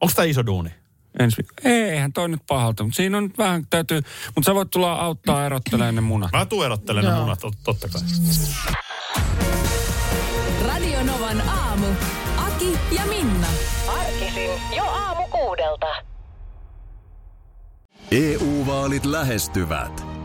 Onko 0.00 0.12
tämä 0.16 0.26
iso 0.26 0.46
duuni? 0.46 0.70
Ensi 1.18 1.42
Eihän 1.64 2.12
toi 2.12 2.28
nyt 2.28 2.40
pahalta, 2.48 2.82
mutta 2.84 2.96
siinä 2.96 3.18
on 3.18 3.24
nyt 3.24 3.38
vähän 3.38 3.66
täytyy... 3.70 4.00
Mutta 4.34 4.50
sä 4.50 4.54
voit 4.54 4.70
tulla 4.70 4.92
auttaa 4.92 5.46
erottelemaan 5.46 5.94
ne 5.94 6.00
munat. 6.00 6.32
Mä 6.32 6.46
tuun 6.46 6.64
erottelemaan 6.64 7.14
ne 7.14 7.20
munat, 7.20 7.38
tot- 7.44 7.58
totta 7.64 7.88
kai. 7.88 8.02
Radio 10.66 11.02
Novan 11.02 11.48
aamu. 11.48 11.86
Aki 12.36 12.78
ja 12.96 13.06
Minna. 13.06 13.46
Arkisin 13.88 14.50
jo 14.76 14.84
aamu 14.84 15.26
kuudelta. 15.28 15.86
EU-vaalit 18.10 19.04
lähestyvät. 19.04 20.11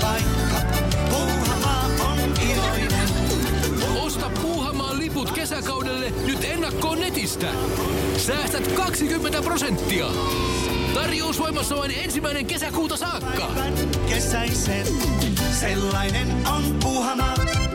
Paikka. 0.00 0.60
Puuhamaa 1.10 1.84
on 2.00 2.18
iloinen. 2.50 3.08
Osta 4.02 4.30
Puuhamaan 4.42 4.98
liput 4.98 5.30
kesäkaudelle 5.30 6.12
nyt 6.26 6.44
ennakkoon 6.44 7.00
netistä. 7.00 7.46
Säästät 8.16 8.72
20 8.72 9.42
prosenttia. 9.42 10.06
Tarjous 10.94 11.38
voimassa 11.38 11.76
vain 11.76 11.90
ensimmäinen 11.90 12.46
kesäkuuta 12.46 12.96
saakka. 12.96 13.50
Kesäisen. 14.08 14.86
Sellainen 15.60 16.48
on 16.48 16.76
Puuhamaa. 16.82 17.69